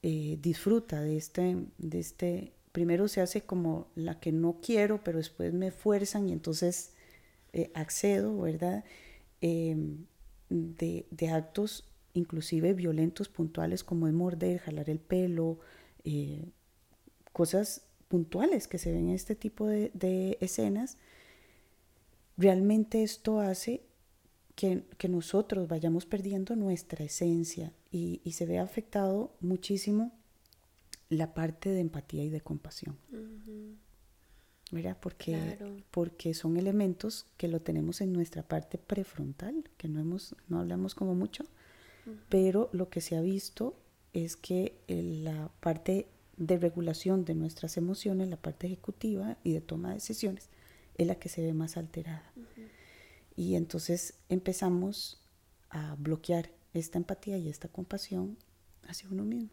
[0.03, 5.18] eh, disfruta de este, de este, primero se hace como la que no quiero, pero
[5.18, 6.92] después me fuerzan y entonces
[7.53, 8.84] eh, accedo, ¿verdad?
[9.40, 10.07] Em,
[10.49, 11.84] de, de, actos
[12.14, 15.59] inclusive violentos puntuales como es morder, jalar el pelo,
[16.05, 16.51] eh,
[17.32, 20.97] cosas puntuales que se ven en este tipo de, escenas,
[22.37, 23.82] realmente esto hace
[24.55, 30.12] que, nosotros vayamos perdiendo nuestra esencia y, se ve afectado muchísimo
[31.09, 32.97] la parte de empatía y de compasión.
[35.01, 35.59] Porque,
[35.91, 40.95] porque son elementos que lo tenemos en nuestra parte prefrontal, que no, hemos, no hablamos
[40.95, 41.45] como mucho,
[42.28, 43.76] pero lo que se ha visto
[44.12, 49.89] es que la parte de regulación de nuestras emociones, la parte ejecutiva y de toma
[49.89, 50.49] de decisiones,
[50.97, 52.32] es la que se ve más alterada.
[53.36, 55.20] Y entonces empezamos
[55.70, 58.36] a bloquear esta empatía y esta compasión
[58.86, 59.51] hacia uno mismo,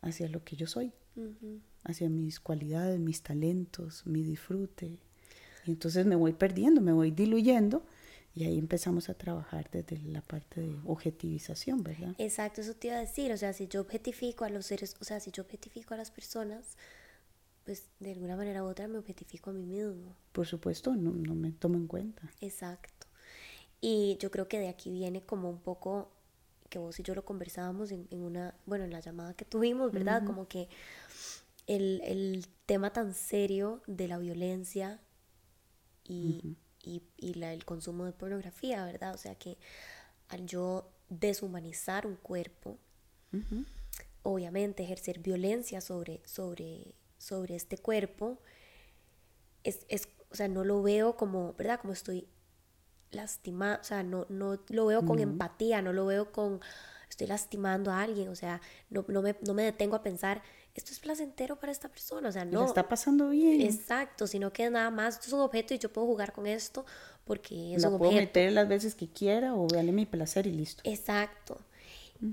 [0.00, 0.92] hacia lo que yo soy,
[1.84, 4.98] hacia mis cualidades, mis talentos, mi disfrute.
[5.64, 7.84] Y entonces me voy perdiendo, me voy diluyendo
[8.34, 12.14] y ahí empezamos a trabajar desde la parte de objetivización, ¿verdad?
[12.18, 15.04] Exacto, eso te iba a decir, o sea, si yo objetifico a los seres, o
[15.04, 16.76] sea, si yo objetifico a las personas,
[17.64, 20.16] pues de alguna manera u otra me objetifico a mí mismo.
[20.32, 22.30] Por supuesto, no, no me tomo en cuenta.
[22.40, 23.06] Exacto.
[23.80, 26.12] Y yo creo que de aquí viene como un poco,
[26.68, 29.92] que vos y yo lo conversábamos en, en una, bueno, en la llamada que tuvimos,
[29.92, 30.24] ¿verdad?
[30.24, 30.68] Como que
[31.66, 35.00] el, el, tema tan serio de la violencia
[36.04, 39.14] y, y, el consumo de pornografía, ¿verdad?
[39.14, 39.58] O sea que
[40.28, 42.78] al yo deshumanizar un cuerpo,
[44.22, 48.40] obviamente ejercer violencia sobre, sobre, sobre este cuerpo,
[49.62, 49.86] es,
[50.30, 51.78] o sea, no lo veo como, ¿verdad?
[51.80, 52.26] Como estoy
[53.12, 56.60] lastimada, o sea, no, no lo veo con empatía, no lo veo con,
[57.08, 58.60] estoy lastimando a alguien, o sea,
[58.90, 60.42] no, no, me, no me detengo a pensar,
[60.74, 62.64] esto es placentero para esta persona, o sea, no.
[62.64, 63.60] está pasando bien.
[63.60, 66.84] Exacto, sino que nada más, esto es un objeto y yo puedo jugar con esto
[67.24, 70.52] porque es La un puedo meter las veces que quiera o darle mi placer y
[70.52, 70.82] listo.
[70.84, 71.60] Exacto.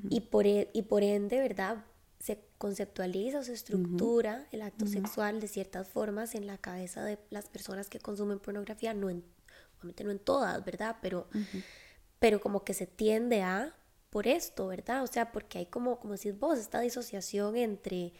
[0.09, 1.83] y, por, e, y por ende, ¿verdad?
[2.19, 7.17] Se conceptualiza o se estructura el acto sexual de ciertas formas en la cabeza de
[7.29, 9.23] las personas que consumen pornografía, no en,
[9.77, 10.97] obviamente no en todas, ¿verdad?
[11.01, 11.27] Pero,
[12.19, 13.73] pero como que se tiende a
[14.09, 15.03] por esto, ¿verdad?
[15.03, 18.13] O sea, porque hay como, como decís vos, esta disociación entre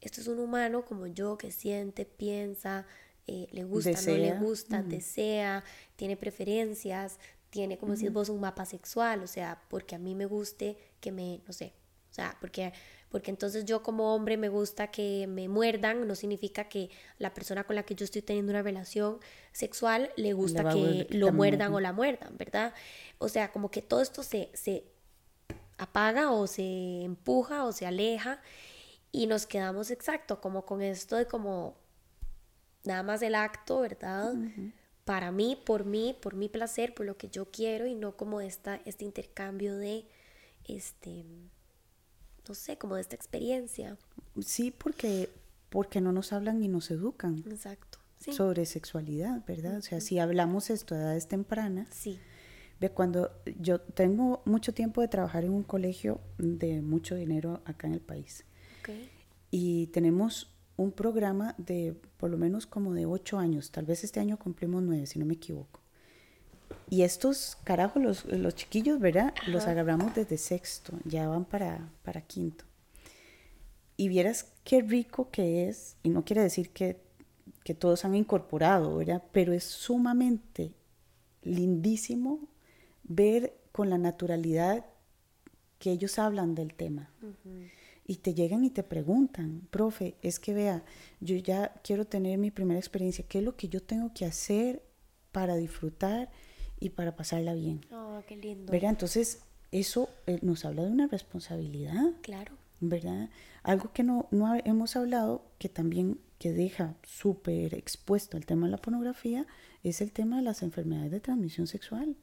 [0.00, 2.86] esto es un humano como yo que siente, piensa,
[3.26, 5.64] eh, le gusta, no le gusta, desea,
[5.96, 7.18] tiene preferencias,
[7.48, 11.10] tiene, como decís vos, un mapa sexual, o sea, porque a mí me guste que
[11.10, 11.72] me, no sé,
[12.10, 12.72] o sea, porque,
[13.14, 16.90] porque entonces yo como hombre me gusta que me muerdan, no significa que
[17.20, 19.20] la persona con la que yo estoy teniendo una relación
[19.52, 22.74] sexual le gusta que lo muerdan o la muerdan, ¿verdad?
[23.18, 24.82] O sea, como que todo esto se, se
[25.78, 28.40] apaga o se empuja o se aleja
[29.12, 31.76] y nos quedamos exacto como con esto de como
[32.82, 34.34] nada más el acto, ¿verdad?
[35.04, 38.40] Para mí, por mí, por mi placer, por lo que yo quiero y no como
[38.40, 40.04] esta, este intercambio de,
[40.64, 41.24] este,
[42.48, 43.96] no sé, como de esta experiencia.
[44.40, 45.30] Sí, porque,
[45.70, 47.44] porque no nos hablan y nos educan.
[47.48, 47.98] Exacto.
[48.18, 49.76] Sobre sexualidad, ¿verdad?
[49.76, 52.18] O sea, si hablamos esto a edades tempranas, sí
[52.80, 53.30] Ve, cuando
[53.60, 58.00] yo tengo mucho tiempo de trabajar en un colegio de mucho dinero acá en el
[58.00, 58.44] país.
[59.50, 64.18] Y tenemos un programa de por lo menos como de ocho años, tal vez este
[64.18, 65.80] año cumplimos nueve, si no me equivoco.
[66.90, 69.34] Y estos carajos, los, los chiquillos, ¿verdad?
[69.46, 72.64] Los agarramos desde sexto, ya van para, para quinto.
[73.96, 77.00] Y vieras qué rico que es, y no quiere decir que,
[77.64, 79.22] que todos han incorporado, ¿verdad?
[79.32, 80.72] Pero es sumamente
[81.42, 82.40] lindísimo
[83.04, 84.84] ver con la naturalidad
[85.78, 87.10] que ellos hablan del tema.
[88.06, 90.84] Y te llegan y te preguntan, profe, es que vea,
[91.20, 94.82] yo ya quiero tener mi primera experiencia, ¿qué es lo que yo tengo que hacer
[95.32, 96.30] para disfrutar
[96.84, 97.80] y para pasarla bien?
[97.92, 98.70] Oh, qué lindo.
[98.70, 98.90] ¿Verdad?
[98.90, 102.12] Entonces, eso eh, nos habla de una responsabilidad.
[102.20, 102.52] Claro.
[102.80, 103.30] ¿Verdad?
[103.62, 108.72] Algo que no, no hemos hablado, que también que deja súper expuesto el tema de
[108.72, 109.46] la pornografía,
[109.82, 112.16] es el tema de las enfermedades de transmisión sexual.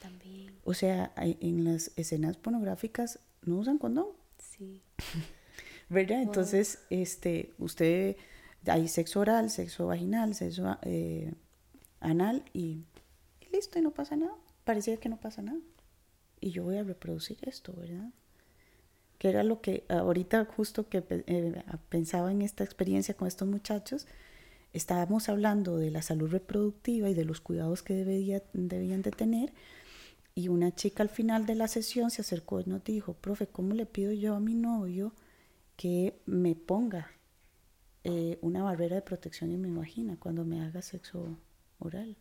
[0.00, 0.52] también.
[0.64, 4.08] O sea, en las escenas pornográficas no usan condón.
[4.38, 4.82] Sí.
[5.88, 6.22] ¿Verdad?
[6.22, 8.16] Entonces, este, usted,
[8.66, 11.32] hay sexo oral, sexo vaginal, sexo eh,
[12.00, 12.82] anal y,
[13.52, 14.34] listo, y no pasa nada.
[14.64, 15.60] Parecía que no pasa nada.
[16.40, 18.10] Y yo voy a reproducir esto, ¿verdad?
[19.18, 24.06] Que era lo que ahorita justo que eh, pensaba en esta experiencia con estos muchachos,
[24.72, 29.52] estábamos hablando de la salud reproductiva y de los cuidados que debía, debían de tener.
[30.34, 33.74] Y una chica al final de la sesión se acercó y nos dijo, profe, ¿cómo
[33.74, 35.12] le pido yo a mi novio
[35.76, 37.10] que me ponga
[38.04, 41.36] eh, una barrera de protección en mi vagina cuando me haga sexo
[41.78, 42.16] oral?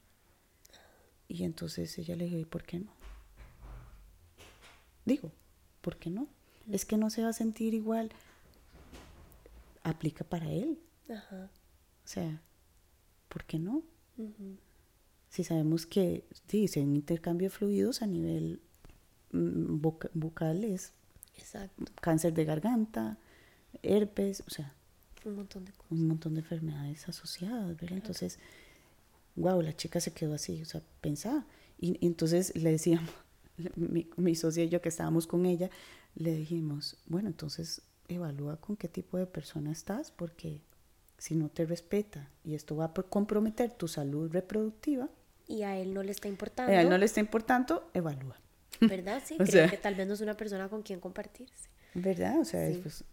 [1.32, 2.92] Y entonces ella le dijo, ¿y por qué no?
[5.06, 5.32] Digo,
[5.80, 6.28] ¿por qué no?
[6.70, 8.12] Es que no se va a sentir igual.
[9.84, 10.78] Aplica para él.
[11.10, 11.50] Ajá.
[12.04, 12.42] O sea,
[13.30, 13.82] ¿por qué no?
[15.30, 18.62] Si sabemos que sí, si hay un intercambio de fluidos a nivel
[19.32, 19.82] mm,
[20.14, 20.94] bucal es
[22.02, 23.18] cáncer de garganta,
[23.82, 24.76] herpes, o sea,
[25.24, 25.92] un montón de cosas.
[25.92, 27.98] Un montón de enfermedades asociadas, ¿verdad?
[28.00, 28.38] Entonces,
[29.36, 31.46] wow, la chica se quedó así, o sea, pensaba.
[31.80, 33.10] Y, entonces le decíamos,
[33.76, 35.70] mi, mi socia y yo que estábamos con ella,
[36.16, 40.62] le dijimos, bueno, entonces evalúa con qué tipo de persona estás, porque
[41.18, 45.08] si no te respeta y esto va a comprometer tu salud reproductiva.
[45.48, 46.72] Y a él no le está importando.
[46.72, 48.40] A él no le está importando, evalúa.
[48.82, 49.22] ¿Verdad?
[49.24, 51.70] Sí, creo que tal vez no es una persona con quien compartirse.
[51.94, 52.40] ¿Verdad?
[52.40, 53.04] O sea, pues,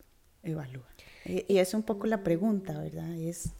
[0.43, 0.89] evalúa.
[1.25, 3.13] Y, es un poco la pregunta, ¿verdad?
[3.15, 3.53] Es,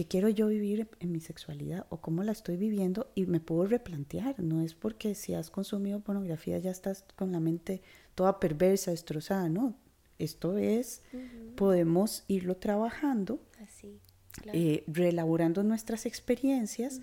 [0.00, 3.12] ¿qué quiero yo vivir en mi sexualidad o cómo la estoy viviendo?
[3.14, 4.42] Y me puedo replantear.
[4.42, 7.82] No es porque si has consumido pornografía ya estás con la mente
[8.14, 9.76] toda perversa, destrozada, ¿no?
[10.18, 11.02] Esto es,
[11.54, 13.42] podemos irlo trabajando,
[14.54, 17.02] eh, reelaborando nuestras experiencias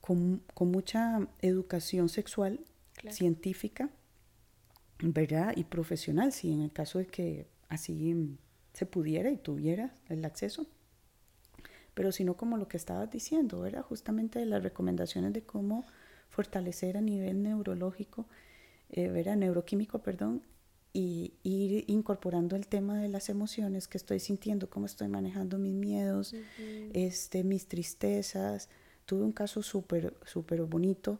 [0.00, 2.60] con, mucha educación sexual,
[3.10, 3.90] científica,
[5.00, 5.54] ¿verdad?
[5.56, 8.38] Y profesional, si en el caso de que así
[8.74, 10.68] se pudiera y tuviera el acceso.
[11.96, 13.80] Pero sino como lo que estabas diciendo, ¿verdad?
[13.80, 15.86] Justamente las recomendaciones de cómo
[16.28, 18.26] fortalecer a nivel neurológico,
[18.90, 19.36] eh, ¿verdad?
[19.36, 20.42] Neuroquímico, perdón,
[20.92, 25.72] y ir incorporando el tema de las emociones que estoy sintiendo, cómo estoy manejando mis
[25.72, 26.34] miedos,
[26.92, 28.68] este, mis tristezas.
[29.06, 31.18] Tuve un caso súper, súper bonito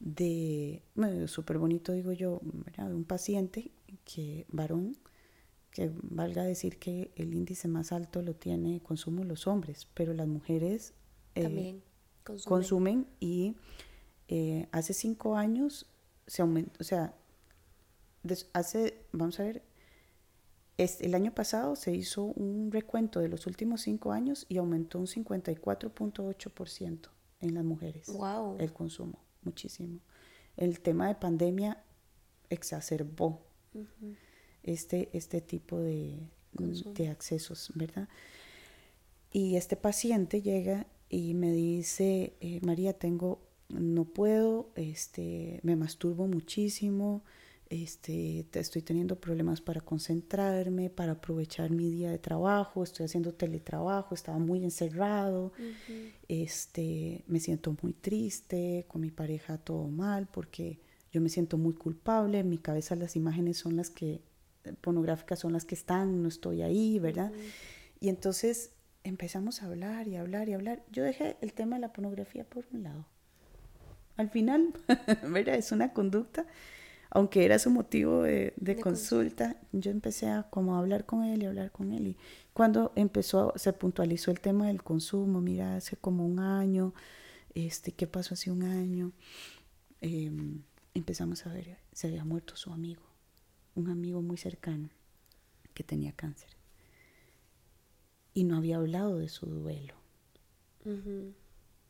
[0.00, 3.70] de, bueno, súper bonito digo yo, de un paciente
[4.04, 4.96] que, varón,
[5.70, 10.26] que valga decir que el índice más alto lo tiene consumo los hombres, pero las
[10.26, 10.94] mujeres
[11.34, 11.82] eh, También
[12.24, 12.48] consumen.
[12.48, 13.56] consumen y
[14.28, 15.86] eh, hace cinco años
[16.26, 17.14] se aumentó, o sea,
[18.52, 19.62] hace, vamos a ver,
[20.76, 25.06] el año pasado se hizo un recuento de los últimos cinco años y aumentó un
[25.06, 27.08] 54.8%
[27.40, 28.12] en las mujeres.
[28.12, 28.58] Wow.
[28.60, 29.98] El consumo, muchísimo.
[30.56, 31.82] El tema de pandemia
[32.48, 33.42] exacerbó
[34.62, 36.18] este, este tipo de,
[36.52, 38.08] de accesos, ¿verdad?
[39.32, 46.26] Y este paciente llega y me dice, eh, María, tengo, no puedo, este, me masturbo
[46.26, 47.22] muchísimo,
[47.70, 54.14] este, estoy teniendo problemas para concentrarme, para aprovechar mi día de trabajo, estoy haciendo teletrabajo,
[54.14, 55.52] estaba muy encerrado,
[56.28, 60.78] este, me siento muy triste, con mi pareja todo mal, porque
[61.12, 64.22] yo me siento muy culpable, en mi cabeza las imágenes son las que,
[64.80, 67.32] pornográficas son las que están, no estoy ahí, ¿verdad?
[68.00, 68.72] Y entonces
[69.04, 70.82] empezamos a hablar y hablar y hablar.
[70.90, 73.06] Yo dejé el tema de la pornografía por un lado.
[74.16, 74.74] Al final,
[75.22, 75.54] ¿verdad?
[75.54, 76.46] Es una conducta
[77.10, 81.72] aunque era su motivo de, consulta, yo empecé a como hablar con él y hablar
[81.72, 82.08] con él.
[82.08, 82.16] Y
[82.52, 86.92] cuando empezó, se puntualizó el tema del consumo, mira, hace como un año,
[87.54, 89.12] este, ¿qué pasó hace un año?
[90.00, 90.62] em,
[90.94, 93.02] empezamos a ver, se había muerto su amigo,
[93.78, 94.90] un amigo muy cercano
[95.72, 96.50] que tenía cáncer.
[98.34, 99.94] Y no había hablado de su duelo.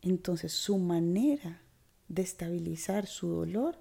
[0.02, 1.62] Entonces su manera
[2.08, 3.78] de estabilizar su dolor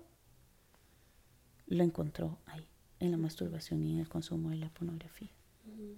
[1.66, 2.68] lo encontró ahí,
[3.00, 5.32] en la masturbación y en el consumo de la pornografía.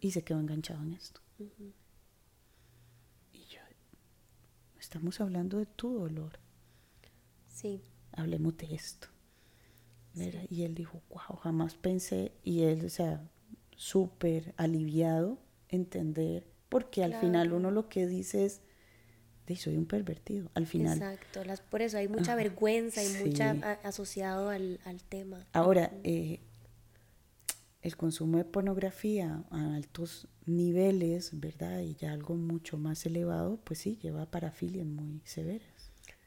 [0.01, 1.21] Y se quedó enganchado en esto.
[3.31, 3.61] Y yo,
[4.79, 6.39] estamos hablando de tu dolor.
[7.47, 7.81] Sí.
[8.13, 9.09] Hablemos de esto.
[10.15, 12.33] Y él dijo, wow, jamás pensé.
[12.43, 13.21] Y él, o sea,
[13.75, 15.37] súper aliviado
[15.69, 18.61] entender, porque al final uno lo que dice es,
[19.55, 20.97] soy un pervertido, al final.
[20.97, 23.51] Exacto, las, por eso hay mucha vergüenza y mucha
[23.83, 24.79] asociado al,
[25.09, 25.45] tema.
[25.53, 26.41] Ahora, eh,
[27.81, 31.79] el consumo de pornografía a altos niveles, ¿verdad?
[31.81, 35.78] Y ya algo mucho más elevado, pues sí, lleva a parafilias muy severas.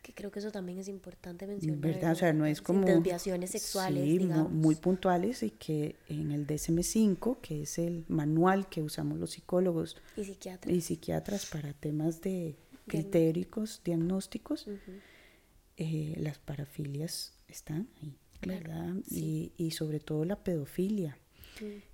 [0.02, 1.78] Que creo que eso también es importante mencionar.
[1.78, 2.12] ¿Verdad?
[2.12, 2.84] O sea, no es como...
[2.84, 8.82] Desviaciones sexuales, sí, muy puntuales y que en el DSM-5, que es el manual que
[8.82, 12.56] usamos los psicólogos y psiquiatras, y psiquiatras para temas de
[12.88, 14.66] critéricos, diagnósticos,
[15.76, 18.96] eh, las parafilias están ahí, ¿verdad?
[19.08, 21.16] Y, y, sobre todo la pedofilia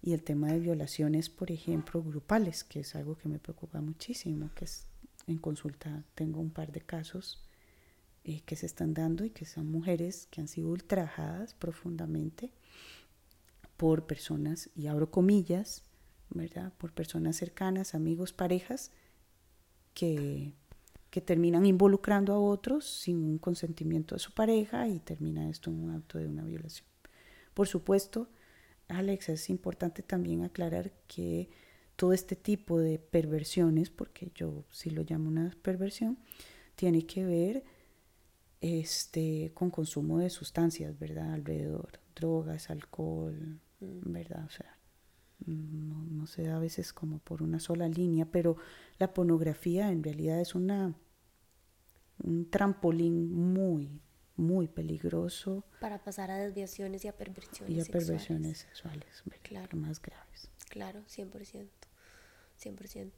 [0.02, 4.50] y el tema de violaciones, por ejemplo, grupales, que es algo que me preocupa muchísimo,
[4.54, 4.86] que es
[5.26, 7.42] en consulta tengo un par de casos
[8.28, 12.52] eh, que se están dando y que son mujeres que han sido ultrajadas profundamente
[13.76, 15.82] por personas, y abro comillas,
[16.30, 16.72] ¿verdad?
[16.78, 18.90] Por personas cercanas, amigos, parejas,
[19.94, 20.54] que
[21.10, 25.80] que terminan involucrando a otros sin un consentimiento de su pareja y termina esto en
[25.80, 26.86] un acto de una violación.
[27.54, 28.28] Por supuesto,
[28.88, 31.48] Alex, es importante también aclarar que
[31.96, 36.18] todo este tipo de perversiones, porque yo sí lo llamo una perversión,
[36.76, 37.64] tiene que ver
[38.60, 41.32] este, con consumo de sustancias, ¿verdad?
[41.32, 44.12] Alrededor, drogas, alcohol, mm.
[44.12, 44.44] ¿verdad?
[44.46, 44.78] O sea,
[45.46, 48.56] no, no se da a veces como por una sola línea, pero
[48.98, 50.94] la pornografía en realidad es una,
[52.22, 54.00] un trampolín muy,
[54.36, 55.64] muy peligroso.
[55.80, 59.76] Para pasar a desviaciones y a perversiones Y a perversiones sexuales, claro.
[59.76, 60.50] más graves.
[60.68, 61.68] Claro, 100%,
[62.60, 63.10] 100%.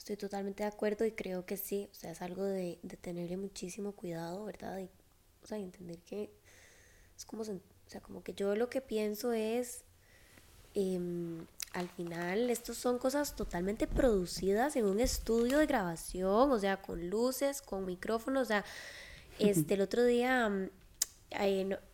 [0.00, 3.36] Estoy totalmente de acuerdo y creo que sí, o sea, es algo de, de tenerle
[3.36, 4.78] muchísimo cuidado, ¿verdad?
[4.78, 4.88] Y,
[5.44, 6.30] o sea, entender que
[7.18, 9.84] es como, o sea, como que yo lo que pienso es...
[10.74, 10.98] Eh,
[11.72, 17.08] al final estos son cosas totalmente producidas en un estudio de grabación, o sea, con
[17.08, 18.64] luces, con micrófonos, o sea,
[19.38, 20.70] este, el otro día mm,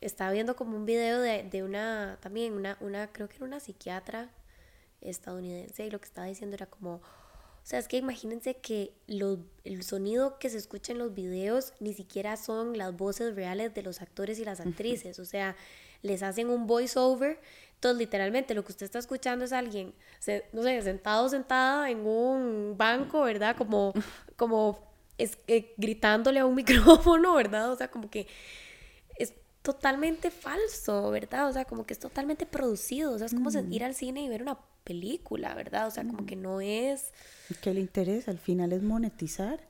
[0.01, 3.61] estaba viendo como un video de, de, una, también una, una, creo que era una
[3.61, 4.31] psiquiatra
[5.03, 7.03] estadounidense y lo que estaba diciendo era como,
[7.67, 11.95] o sea, es que imagínense que el sonido que se escucha en los videos ni
[11.95, 15.57] siquiera son las voces reales de los actores y las actrices, o sea,
[16.03, 17.41] les hacen un voiceover
[17.77, 19.95] entonces, literalmente, lo que usted está escuchando es alguien,
[20.53, 23.55] no sé, sentado, sentada en un banco, ¿verdad?
[23.55, 23.93] Como,
[24.37, 24.79] como
[25.19, 27.71] es, eh, gritándole a un micrófono, ¿verdad?
[27.71, 28.27] O sea, como que
[29.19, 31.49] es totalmente falso, ¿verdad?
[31.49, 33.13] O sea, como que es totalmente producido.
[33.13, 35.89] O sea, es como ir al cine y ver una película, ¿verdad?
[35.89, 37.13] O sea, como que no es...
[37.61, 39.61] Que le interesa, al final es monetizar,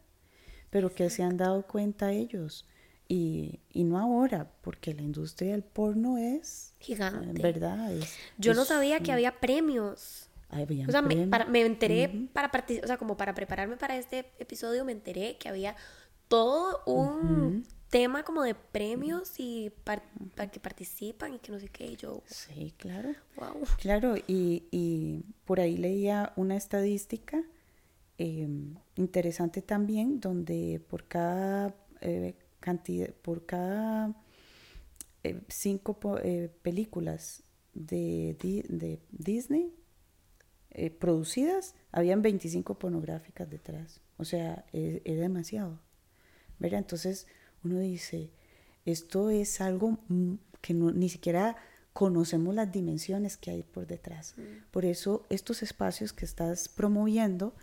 [0.70, 2.66] pero que se han dado cuenta ellos
[3.08, 7.40] y, y, no ahora, porque la industria del porno es gigante.
[7.40, 7.92] ¿Verdad?
[8.36, 10.28] Yo no sabía que había premios.
[10.50, 12.50] o sea, me, me, enteré para
[12.82, 15.76] o sea, como para prepararme para este episodio, me enteré que había
[16.28, 21.86] todo un tema como de premios y para que participan y que no sé qué.
[21.86, 22.22] Y yo.
[22.26, 23.14] Sí, claro.
[23.36, 23.62] Wow.
[23.78, 27.42] Claro, y, y por ahí leía una estadística
[28.18, 34.14] em, interesante también, donde por cada eh, cantidad, por cada
[35.22, 37.42] eh, cinco eh, películas
[37.74, 38.36] de,
[38.68, 39.72] de Disney
[40.98, 44.02] producidas, habían 25 pornográficas detrás.
[44.18, 45.80] O sea, es, demasiado.
[46.58, 46.80] ¿verdad?
[46.80, 47.26] Entonces
[47.66, 48.30] uno dice,
[48.84, 49.98] esto es algo
[50.60, 51.56] que no, ni siquiera
[51.92, 54.34] conocemos las dimensiones que hay por detrás.
[54.36, 54.70] Mm.
[54.70, 57.54] Por eso estos espacios que estás promoviendo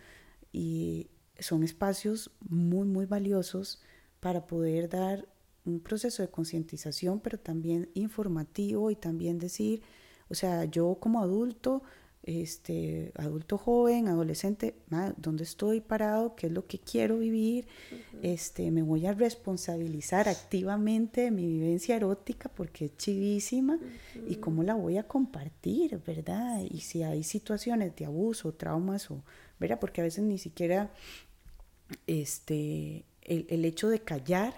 [0.52, 3.82] y son espacios muy, muy valiosos
[4.20, 5.28] para poder dar
[5.64, 9.82] un proceso de concientización, pero también informativo y también decir,
[10.28, 11.82] o sea, yo como adulto,
[12.24, 14.74] este, adulto joven, adolescente,
[15.16, 16.34] ¿dónde estoy parado?
[16.34, 17.66] ¿Qué es lo que quiero vivir?
[18.24, 23.78] este, me voy a responsabilizar activamente de mi vivencia erótica porque es chivísima
[24.26, 26.62] y cómo la voy a compartir, ¿verdad?
[26.70, 29.22] Y si hay situaciones de abuso, traumas, o,
[29.60, 29.78] ¿verdad?
[29.78, 30.90] Porque a veces ni siquiera
[32.06, 34.54] este, el, el hecho de callar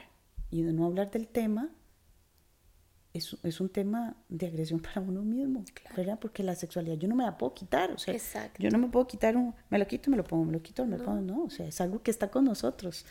[0.51, 1.71] y de no hablar del tema
[3.17, 5.65] es, es, un tema de agresión para uno mismo,
[5.97, 6.19] ¿verdad?
[6.21, 8.15] Porque la sexualidad yo no me la puedo quitar, o sea,
[8.59, 10.85] yo no me puedo quitar un, me lo quito, me lo pongo, me lo quito,
[10.87, 13.07] me lo pongo, no, o sea, es algo que está con nosotros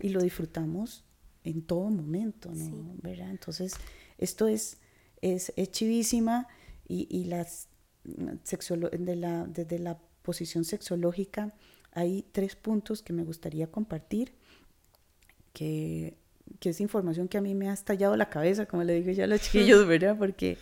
[0.00, 1.04] y lo disfrutamos
[1.44, 2.94] en todo momento, ¿no?
[3.02, 3.30] ¿verdad?
[3.30, 3.74] Entonces,
[4.18, 4.78] esto es,
[5.20, 6.48] es, es chivísima
[6.86, 7.68] y, y las,
[8.04, 11.54] de la, desde la posición sexológica
[11.92, 14.34] hay tres puntos que me gustaría compartir
[15.52, 16.18] que
[16.60, 19.24] que es información que a mí me ha estallado la cabeza, como le digo yo
[19.24, 20.16] a los chiquillos, ¿verdad?
[20.18, 20.58] Porque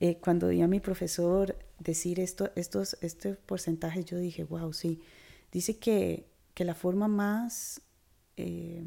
[0.00, 5.00] eh, cuando vi a mi profesor decir esto, estos, este porcentaje, yo dije, wow, sí.
[5.52, 7.80] Dice que, que la forma más,
[8.36, 8.84] eh,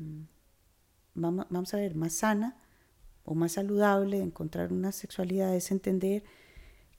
[1.16, 2.58] vamos, vamos, a ver, más sana
[3.24, 6.24] o más saludable de encontrar una sexualidad es entender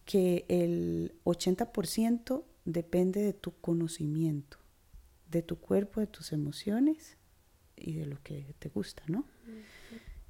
[0.04, 4.58] que el 80% depende de tu conocimiento,
[5.30, 7.16] de tu cuerpo, de tus emociones
[7.80, 9.24] y de lo que te gusta, ¿no?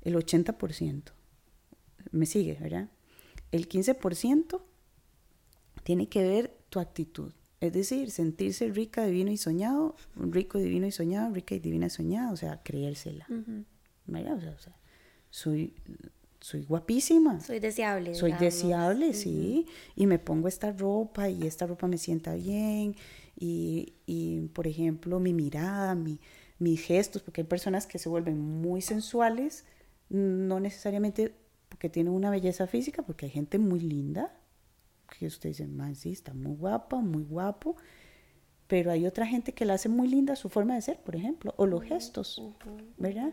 [0.02, 1.12] El 80%.
[2.12, 2.88] Me sigue, ¿verdad?
[3.52, 4.60] El 15%
[5.82, 7.32] tiene que ver tu actitud.
[7.60, 11.90] Es decir, sentirse rica, divino y soñado, rico, divino y soñado, rica y divina y
[11.90, 13.26] soñada, o sea, creérsela.
[14.06, 14.38] ¿Verdad?
[14.38, 14.74] O sea,
[15.28, 15.74] soy,
[16.40, 17.38] soy guapísima.
[17.40, 18.14] Soy deseable.
[18.14, 19.66] Soy deseable, sí.
[19.94, 22.96] Y me pongo esta ropa y esta ropa me sienta bien.
[23.38, 26.18] Y, y por ejemplo, mi mirada, mi,
[26.60, 29.64] mis gestos, porque hay personas que se vuelven muy sensuales,
[30.08, 31.34] no necesariamente
[31.68, 34.36] porque tienen una belleza física, porque hay gente muy linda,
[35.18, 37.76] que usted dice, man, sí, está muy guapa, muy guapo,
[38.66, 41.54] pero hay otra gente que la hace muy linda su forma de ser, por ejemplo,
[41.56, 42.42] o los gestos,
[42.98, 43.32] ¿verdad?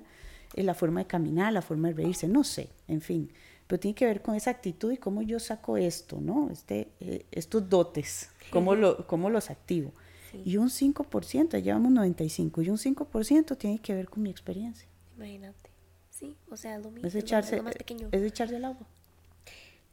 [0.56, 3.32] Eh, la forma de caminar, la forma de reírse, no sé, en fin,
[3.68, 6.50] pero tiene que ver con esa actitud y cómo yo saco esto, ¿no?
[6.50, 9.92] Este, eh, estos dotes, cómo, lo, cómo los activo.
[10.46, 14.88] Y un 5%, ya llevamos 95, y un 5% tiene que ver con mi experiencia.
[15.16, 15.72] Imagínate.
[16.10, 17.08] Sí, o sea, lo mismo.
[17.08, 18.10] Es echarse, más pequeño.
[18.12, 18.88] Es echarse el agua.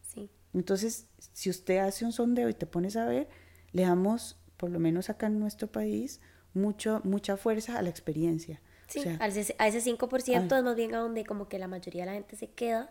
[0.03, 0.30] Sí.
[0.53, 3.28] Entonces, si usted hace un sondeo y te pones a ver,
[3.72, 6.20] le damos, por lo menos acá en nuestro país,
[6.55, 8.61] mucho, mucha fuerza a la experiencia.
[8.86, 12.03] Sí, a ese, a ese 5% es más bien a donde como que la mayoría
[12.03, 12.90] de la gente se queda,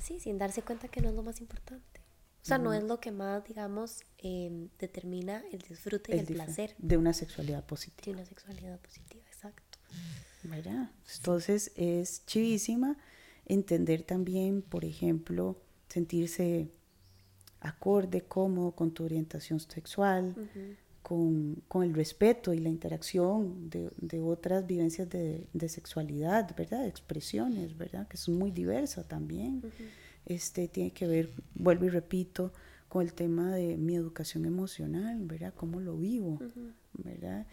[0.00, 1.93] sí, sin darse cuenta que no es lo más importante.
[2.44, 6.74] O sea, no es lo que más, digamos, em, determina el disfrute y el, placer.
[6.76, 8.04] De una sexualidad positiva.
[8.04, 9.78] De una sexualidad positiva, exacto.
[10.42, 10.90] ¿Verdad?
[11.16, 12.98] Entonces es chivísima
[13.46, 16.68] entender también, por ejemplo, sentirse
[17.60, 20.34] acorde, cómodo con tu orientación sexual,
[21.00, 26.82] con, con, el respeto y la interacción de, de otras vivencias de, de, sexualidad, ¿verdad?
[26.82, 28.06] De expresiones, ¿verdad?
[28.06, 29.62] Que son muy diversas también
[30.26, 32.52] este, tiene que ver, vuelvo y repito,
[32.88, 35.52] con el tema de mi educación emocional, ¿verdad?
[35.54, 36.38] Cómo lo vivo,
[36.92, 37.46] ¿verdad?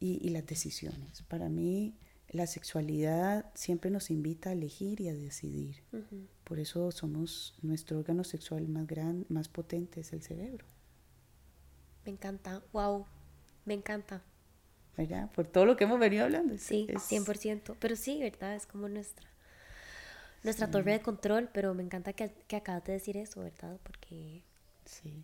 [0.00, 1.22] Y, y, las decisiones.
[1.22, 1.94] Para mí,
[2.30, 5.82] la sexualidad siempre nos invita a elegir y a decidir.
[6.44, 10.66] Por eso somos, nuestro órgano sexual más grande, más potente es el cerebro.
[12.04, 13.06] Me encanta, wow,
[13.64, 14.22] me encanta.
[14.96, 15.30] ¿Verdad?
[15.32, 16.58] Por todo lo que hemos venido hablando.
[16.58, 17.76] Sí, es, 100%.
[17.78, 18.56] Pero sí, ¿verdad?
[18.56, 19.28] Es como nuestra
[20.48, 23.78] nuestra torre de control, pero me encanta que, que acabas de decir eso, ¿verdad?
[23.82, 24.42] Porque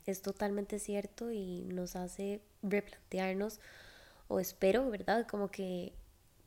[0.07, 3.61] es totalmente cierto y nos hace replantearnos,
[4.29, 5.27] o espero, ¿verdad?
[5.27, 5.95] Como que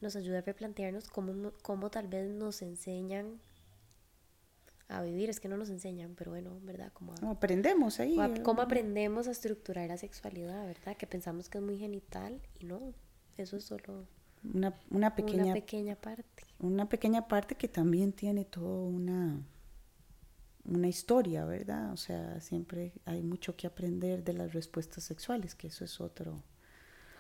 [0.01, 3.39] nos ayuda a replantearnos cómo, cómo tal vez nos enseñan
[4.89, 6.91] a vivir, es que no nos enseñan, pero bueno, ¿verdad?
[6.93, 8.17] Como aprendemos ahí.
[8.43, 10.95] Cómo aprendemos a estructurar la sexualidad, ¿verdad?
[10.95, 12.93] Que pensamos que es muy genital y no,
[13.37, 14.07] eso es solo
[14.43, 16.43] una, una, pequeña, una pequeña parte.
[16.59, 19.41] Una pequeña parte que también tiene toda una,
[20.65, 21.91] una historia, ¿verdad?
[21.93, 26.43] O sea, siempre hay mucho que aprender de las respuestas sexuales, que eso es otro,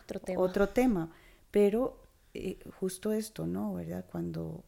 [0.03, 0.41] otro tema.
[0.41, 1.11] Otro tema.
[1.51, 2.01] Pero
[2.33, 3.73] eh, justo esto, ¿no?
[3.73, 4.05] ¿Verdad?
[4.11, 4.63] Cuando,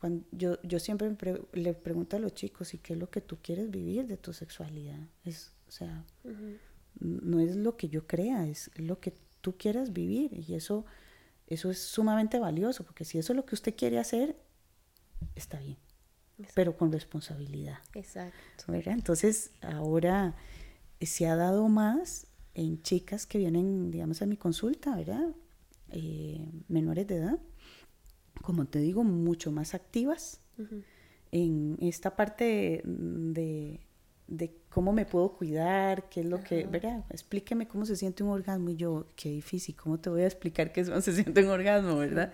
[0.00, 1.14] cuando yo, yo siempre
[1.52, 4.32] le pregunto a los chicos, ¿y qué es lo que tú quieres vivir de tu
[4.32, 5.00] sexualidad?
[5.24, 6.04] Es, o sea,
[7.00, 10.32] no es lo que yo crea, es lo que tú quieras vivir.
[10.32, 10.84] Y eso
[11.52, 14.36] eso es sumamente valioso, porque si eso es lo que usted quiere hacer,
[15.34, 15.78] está bien,
[16.54, 17.78] pero con responsabilidad.
[17.94, 18.72] Exacto.
[18.72, 20.34] Entonces, ahora
[21.00, 25.34] se ha dado más en chicas que vienen, digamos, a mi consulta, ¿verdad?
[25.90, 27.38] Eh, menores de edad,
[28.42, 30.40] como te digo, mucho más activas
[31.30, 33.80] en esta parte de, de
[34.68, 37.04] cómo me puedo cuidar, qué es lo que, ¿verdad?
[37.10, 40.72] Explíqueme cómo se siente un orgasmo y yo, qué difícil, ¿cómo te voy a explicar
[40.72, 42.32] qué se siente un orgasmo, verdad?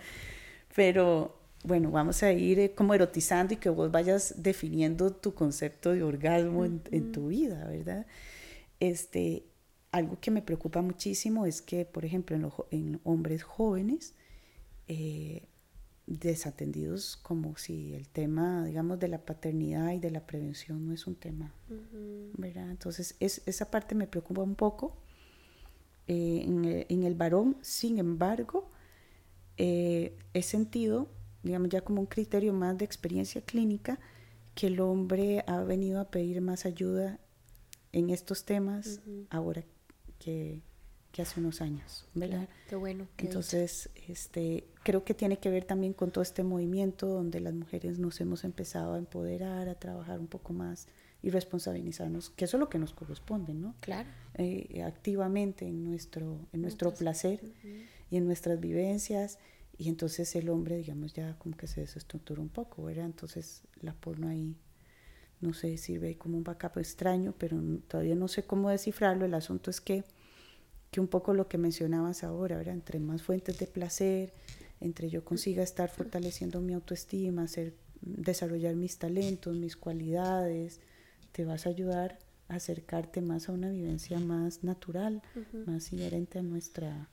[0.75, 5.93] Pero bueno, vamos a ir eh, como erotizando y que vos vayas definiendo tu concepto
[5.93, 8.07] de orgasmo en, tu vida, ¿verdad?
[8.79, 9.45] Este,
[9.91, 14.15] algo que me preocupa muchísimo es que, por ejemplo, en, en hombres jóvenes,
[14.87, 15.49] eh,
[16.09, 21.07] desatendidos como si el tema, digamos, de la paternidad y de la prevención no es
[21.07, 21.53] un tema,
[22.37, 22.71] ¿verdad?
[22.71, 24.97] Entonces, es, esa parte me preocupa un poco.
[26.07, 28.71] Eh, en, el, en, el, varón, sin embargo,
[29.59, 31.11] eh, he sentido,
[31.43, 34.01] digamos, ya como un criterio más de experiencia clínica,
[34.55, 37.21] que el hombre ha venido a pedir más ayuda
[37.93, 39.63] en estos temas ahora
[40.19, 40.63] que,
[41.13, 42.49] que hace unos años, ¿verdad?
[42.69, 43.09] qué bueno.
[43.19, 47.99] Entonces, este, creo que tiene que ver también con todo este movimiento donde las mujeres
[47.99, 50.87] nos hemos empezado a empoderar, a trabajar un poco más
[51.23, 53.75] y responsabilizarnos, que eso es lo que nos corresponde, ¿no?
[53.81, 54.09] Claro.
[54.35, 57.41] Eh, activamente en nuestro, en nuestro placer
[58.11, 59.39] y en nuestras vivencias.
[59.77, 63.07] Y entonces el hombre, digamos, ya como que se desestructura un poco, ¿verdad?
[63.07, 64.57] Entonces la porno ahí,
[65.41, 69.25] no sé, sirve como un backup extraño, pero todavía no sé cómo descifrarlo.
[69.25, 70.05] El asunto es que
[70.91, 72.75] que un poco lo que mencionabas ahora, ¿verdad?
[72.75, 74.33] Entre más fuentes de placer,
[74.81, 80.81] entre yo consiga estar fortaleciendo mi autoestima, hacer, desarrollar mis talentos, mis cualidades,
[81.33, 85.23] te vas a ayudar a acercarte más a una vivencia más natural,
[85.67, 87.09] más inherente a nuestra,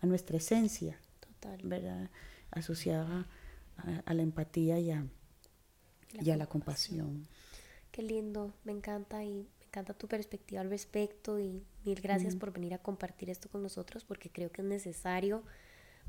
[0.00, 1.60] a nuestra esencia, Total.
[1.64, 2.10] ¿verdad?
[2.50, 3.26] Asociada
[4.04, 5.04] a, la empatía y a
[6.12, 7.26] la, y a la compasión.
[7.90, 12.72] Qué lindo, me encanta y encanta tu perspectiva al respecto y mil gracias por venir
[12.72, 15.42] a compartir esto con nosotros porque creo que es necesario,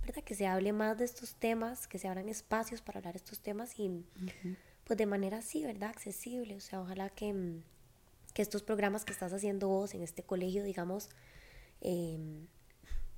[0.01, 0.23] ¿verdad?
[0.23, 3.41] Que se hable más de estos temas, que se abran espacios para hablar de estos
[3.41, 4.05] temas y
[4.85, 5.89] pues de manera así, ¿verdad?
[5.89, 6.55] Accesible.
[6.55, 7.61] O sea, ojalá que, mm,
[8.33, 11.09] que estos programas que estás haciendo vos en este colegio, digamos,
[11.81, 12.47] em,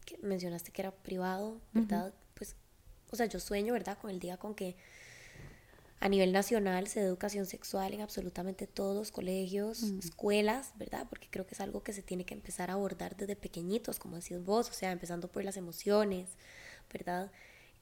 [0.03, 2.11] que mencionaste que era privado, ¿verdad?
[2.33, 2.55] Pues,
[3.11, 3.99] o sea, yo sueño, ¿verdad?
[3.99, 4.75] Con el día con que
[6.01, 9.99] a nivel nacional se da educación sexual en absolutamente todos colegios, mm.
[9.99, 11.07] escuelas, ¿verdad?
[11.09, 14.15] Porque creo que es algo que se tiene que empezar a abordar desde pequeñitos, como
[14.15, 16.29] decís vos, o sea, empezando por las emociones,
[16.91, 17.31] ¿verdad?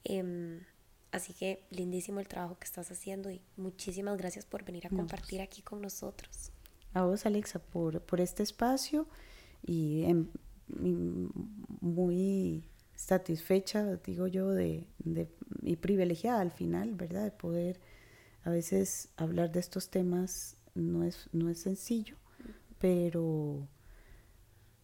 [0.02, 0.64] Em,
[1.12, 5.40] así que lindísimo el trabajo que estás haciendo y muchísimas gracias por venir a compartir
[5.40, 6.50] aquí con nosotros.
[6.94, 9.06] A vos, Alexa, por, por este espacio
[9.64, 10.04] y,
[11.80, 15.28] muy satisfecha, digo yo, de, de,
[15.62, 17.24] y privilegiada al final, ¿verdad?
[17.24, 17.80] De poder
[18.48, 22.16] a veces hablar de estos temas no es, no es sencillo,
[22.78, 23.68] pero,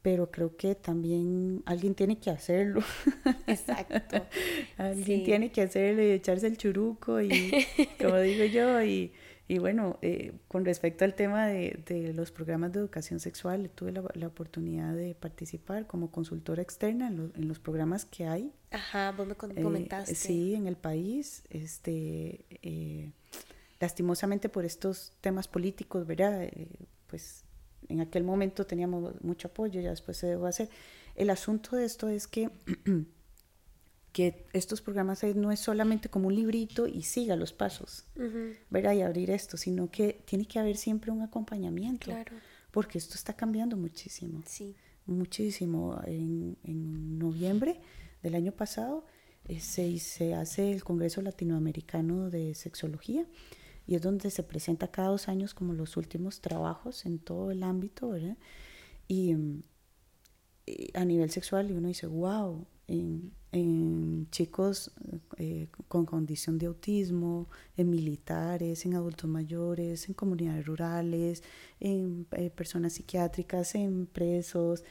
[0.02, 2.82] pero creo que también alguien tiene que hacerlo.
[3.46, 4.26] Exacto.
[4.76, 7.30] alguien tiene que hacerlo y echarse el churuco y,
[7.98, 9.14] como digo yo, y,
[9.48, 13.92] y bueno, eh, con respecto al tema de, de, los programas de educación sexual, tuve
[13.92, 18.52] la, la oportunidad de participar como consultora externa en, en, los programas que hay.
[18.70, 20.14] Ajá, vos me eh, comentaste.
[20.14, 21.44] sí, en el país.
[21.48, 23.10] Este, eh,
[23.80, 26.44] lastimosamente por estos temas políticos, ¿verdad?
[26.44, 26.68] Eh,
[27.06, 27.44] pues
[27.88, 30.68] en aquel momento teníamos mucho apoyo, ya después se dejó hacer.
[31.14, 32.50] El asunto de esto es que,
[34.12, 38.04] que estos programas no es solamente como un librito y siga los pasos,
[38.70, 38.94] ¿verdad?
[38.94, 42.32] Y abrir esto, sino que tiene que haber siempre un acompañamiento, claro.
[42.70, 44.42] porque esto está cambiando muchísimo.
[44.46, 44.74] Sí.
[45.06, 46.00] Muchísimo.
[46.06, 47.80] En, en noviembre
[48.22, 49.04] del año pasado
[49.46, 53.26] eh, se, se hace el Congreso Latinoamericano de Sexología
[53.86, 57.62] y es donde se presenta cada dos años como los últimos trabajos en todo el
[57.62, 58.36] ámbito, ¿verdad?
[59.08, 59.36] Y,
[60.94, 64.92] a nivel sexual, y uno dice, wow, en, en chicos
[65.36, 71.42] eh, con condición de autismo, en militares, en adultos mayores, en comunidades rurales,
[71.80, 74.84] en eh, personas psiquiátricas, en presos.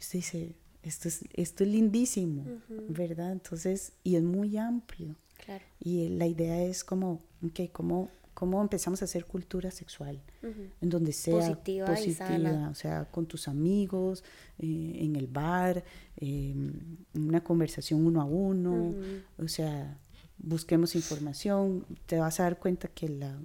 [0.00, 2.44] Usted dice, esto es, esto es lindísimo,
[2.88, 3.30] ¿verdad?
[3.30, 5.14] Entonces, y es muy amplio.
[5.44, 5.64] Claro.
[5.78, 11.12] Y la idea es como, ok, ¿cómo cómo empezamos a hacer cultura sexual, en donde
[11.12, 14.24] sea positiva, o sea, con tus amigos,
[14.58, 15.84] eh, en el bar,
[16.16, 16.72] em,
[17.14, 18.94] en una conversación uno a uno,
[19.38, 19.98] o sea,
[20.38, 23.38] busquemos información, te vas a dar cuenta que la,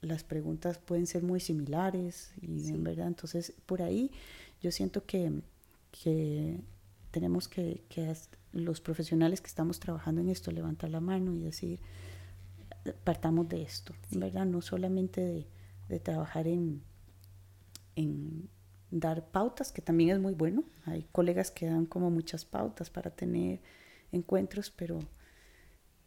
[0.00, 4.10] las preguntas pueden ser muy similares y en verdad, entonces por ahí
[4.60, 5.32] yo siento que,
[5.90, 6.60] que
[7.10, 8.12] tenemos que, que
[8.52, 11.80] los profesionales que estamos trabajando en esto levantar la mano y decir,
[12.94, 14.46] partamos de esto, ¿verdad?
[14.46, 15.46] No solamente
[15.88, 16.82] de, trabajar en,
[17.94, 18.48] en
[18.90, 20.64] dar pautas, que también es muy bueno.
[20.84, 23.60] Hay colegas que dan como muchas pautas para tener
[24.12, 25.00] encuentros, pero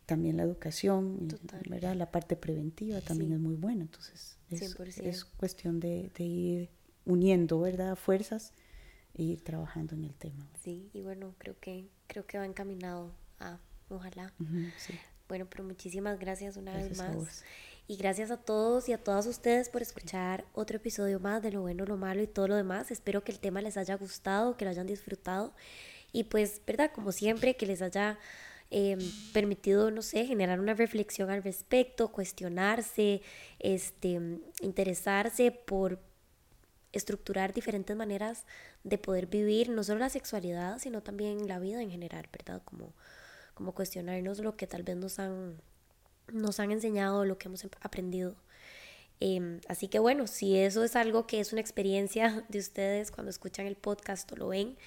[0.05, 1.27] también la educación,
[1.69, 1.95] ¿verdad?
[1.95, 3.83] la parte preventiva también es muy buena.
[3.83, 6.69] Entonces, es, cuestión de, ir
[7.05, 7.95] uniendo ¿verdad?
[7.95, 8.53] fuerzas
[9.13, 10.49] e ir trabajando en el tema.
[10.63, 14.33] Sí, y bueno, creo que, creo que va encaminado a, ojalá.
[14.77, 14.93] sí.
[15.29, 17.43] Bueno, pero muchísimas gracias una vez más.
[17.87, 21.61] Y gracias a todos y a todas ustedes por escuchar otro episodio más de lo
[21.61, 22.89] bueno, lo malo y todo lo demás.
[22.89, 25.53] Espero que el tema les haya gustado, que lo hayan disfrutado.
[26.11, 26.91] Y pues, ¿verdad?
[26.93, 28.17] Como siempre, que les haya
[28.71, 28.99] em,
[29.31, 33.21] permitido, no sé, generar una reflexión al respecto, cuestionarse,
[33.59, 34.19] este,
[34.61, 35.99] interesarse por
[36.91, 38.45] estructurar diferentes maneras
[38.83, 42.63] de poder vivir no solo la sexualidad, sino también la vida en general, ¿verdad?
[42.65, 42.93] Como,
[43.59, 45.57] como cuestionarnos lo que tal vez nos han,
[46.31, 48.37] nos han enseñado, lo que hemos aprendido.
[49.19, 53.29] Em, así que bueno, si eso es algo que es una experiencia de ustedes cuando
[53.29, 54.77] escuchan el podcast o lo ven,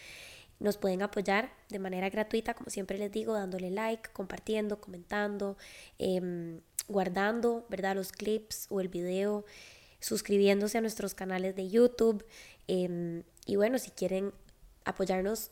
[0.59, 5.59] nos pueden apoyar de manera gratuita, como siempre les digo, dándole like, compartiendo, comentando,
[5.99, 7.95] em, guardando, ¿verdad?
[7.95, 9.45] Los clips o el video,
[10.01, 12.25] suscribiéndose a nuestros canales de YouTube.
[12.69, 14.33] Em, y bueno, si quieren
[14.87, 15.51] apoyarnos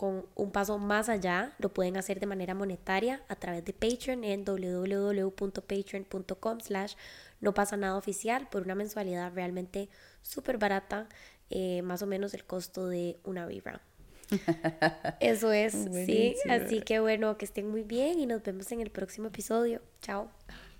[0.00, 4.24] con un paso más allá, lo pueden hacer de manera monetaria a través de Patreon
[4.24, 6.94] en www.patreon.com slash
[7.42, 9.90] no pasa nada oficial por una mensualidad realmente
[10.22, 11.06] súper barata,
[11.50, 13.82] eh, más o menos el costo de una vibra.
[15.20, 15.74] Eso es,
[16.06, 16.34] sí.
[16.48, 19.82] Así que bueno, que estén muy bien y nos vemos en el próximo episodio.
[20.00, 20.30] Chao.